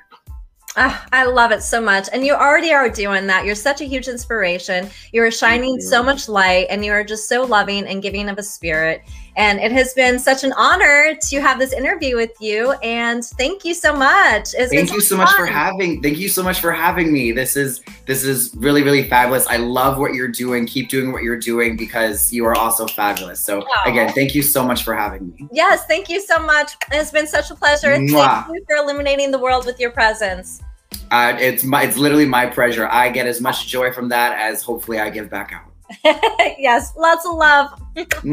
Ah, 0.76 1.06
I 1.14 1.24
love 1.24 1.52
it 1.52 1.64
so 1.64 1.80
much. 1.80 2.10
And 2.12 2.26
you 2.26 2.34
already 2.34 2.74
are 2.74 2.90
doing 2.90 3.26
that. 3.28 3.46
You're 3.46 3.56
such 3.56 3.80
a 3.80 3.86
huge 3.86 4.10
inspiration. 4.10 4.90
You 5.14 5.24
are 5.24 5.32
shining 5.32 5.76
you. 5.76 5.82
so 5.82 6.04
much 6.04 6.28
light 6.28 6.66
and 6.70 6.84
you 6.84 6.92
are 6.92 7.06
just 7.06 7.30
so 7.30 7.44
loving 7.44 7.88
and 7.88 8.02
giving 8.02 8.28
of 8.28 8.38
a 8.38 8.44
spirit. 8.44 9.04
And 9.36 9.60
it 9.60 9.72
has 9.72 9.94
been 9.94 10.20
such 10.20 10.44
an 10.44 10.54
honor 10.54 11.16
to 11.30 11.42
have 11.42 11.58
this 11.60 11.74
interview 11.74 12.16
with 12.16 12.34
you. 12.40 12.74
And 12.84 13.26
thank 13.26 13.66
you 13.66 13.74
so 13.74 13.96
much. 13.96 14.54
It's 14.54 14.72
thank 14.72 14.92
you 14.92 15.02
so 15.02 15.18
fun. 15.18 15.26
much 15.26 15.36
for 15.36 15.46
having. 15.46 16.02
Thank 16.02 16.20
you 16.20 16.30
so 16.30 16.44
much 16.44 16.60
for 16.60 16.72
having 16.72 17.12
me. 17.12 17.32
This 17.32 17.56
is 17.56 17.82
this 18.06 18.24
is 18.24 18.54
really 18.56 18.84
really 18.84 19.04
fabulous. 19.04 19.48
I 19.48 19.58
love 19.58 19.98
what 19.98 20.14
you're 20.14 20.28
doing. 20.28 20.66
Keep 20.66 20.90
doing 20.90 21.12
what 21.12 21.24
you're 21.24 21.40
doing 21.40 21.76
because 21.76 22.32
you 22.32 22.46
are 22.46 22.56
also 22.56 22.86
fabulous. 22.88 23.40
So 23.40 23.66
again, 23.86 24.14
thank 24.14 24.36
you 24.36 24.44
so 24.44 24.66
much 24.66 24.84
for 24.84 24.94
having 24.94 25.30
me. 25.30 25.48
Yes, 25.52 25.86
thank 25.86 26.10
you 26.10 26.22
so 26.22 26.40
much. 26.40 26.74
It's 26.92 27.12
been 27.12 27.28
such 27.28 27.50
a 27.50 27.56
pleasure. 27.56 27.96
Mwah. 27.96 28.46
Thank 28.46 28.56
you 28.56 28.66
for 28.68 28.76
illuminating 28.76 29.32
the 29.32 29.40
world 29.40 29.66
with 29.66 29.80
your 29.80 29.92
presence. 29.92 30.62
Uh, 31.12 31.36
it's 31.40 31.64
my 31.64 31.84
it's 31.84 31.98
literally 31.98 32.26
my 32.26 32.46
pleasure. 32.46 32.88
I 32.88 33.10
get 33.10 33.28
as 33.28 33.42
much 33.42 33.68
joy 33.68 33.92
from 33.92 34.10
that 34.10 34.38
as 34.38 34.64
hopefully 34.64 35.00
I 35.00 35.10
give 35.10 35.30
back 35.30 35.54
out. 35.54 35.73
yes, 36.58 36.94
lots 36.98 37.26
of 37.26 37.36
love. 37.36 37.80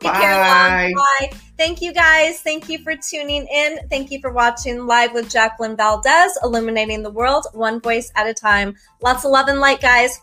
Bye. 0.00 0.92
Bye. 0.94 1.38
Thank 1.58 1.82
you 1.82 1.92
guys. 1.92 2.40
Thank 2.40 2.68
you 2.68 2.78
for 2.78 2.96
tuning 2.96 3.46
in. 3.46 3.78
Thank 3.90 4.10
you 4.10 4.20
for 4.20 4.32
watching 4.32 4.86
Live 4.86 5.12
with 5.12 5.30
Jacqueline 5.30 5.76
Valdez, 5.76 6.38
illuminating 6.42 7.02
the 7.02 7.10
world 7.10 7.46
one 7.52 7.80
voice 7.80 8.10
at 8.16 8.26
a 8.26 8.34
time. 8.34 8.76
Lots 9.02 9.24
of 9.24 9.30
love 9.30 9.48
and 9.48 9.60
light, 9.60 9.80
guys. 9.80 10.20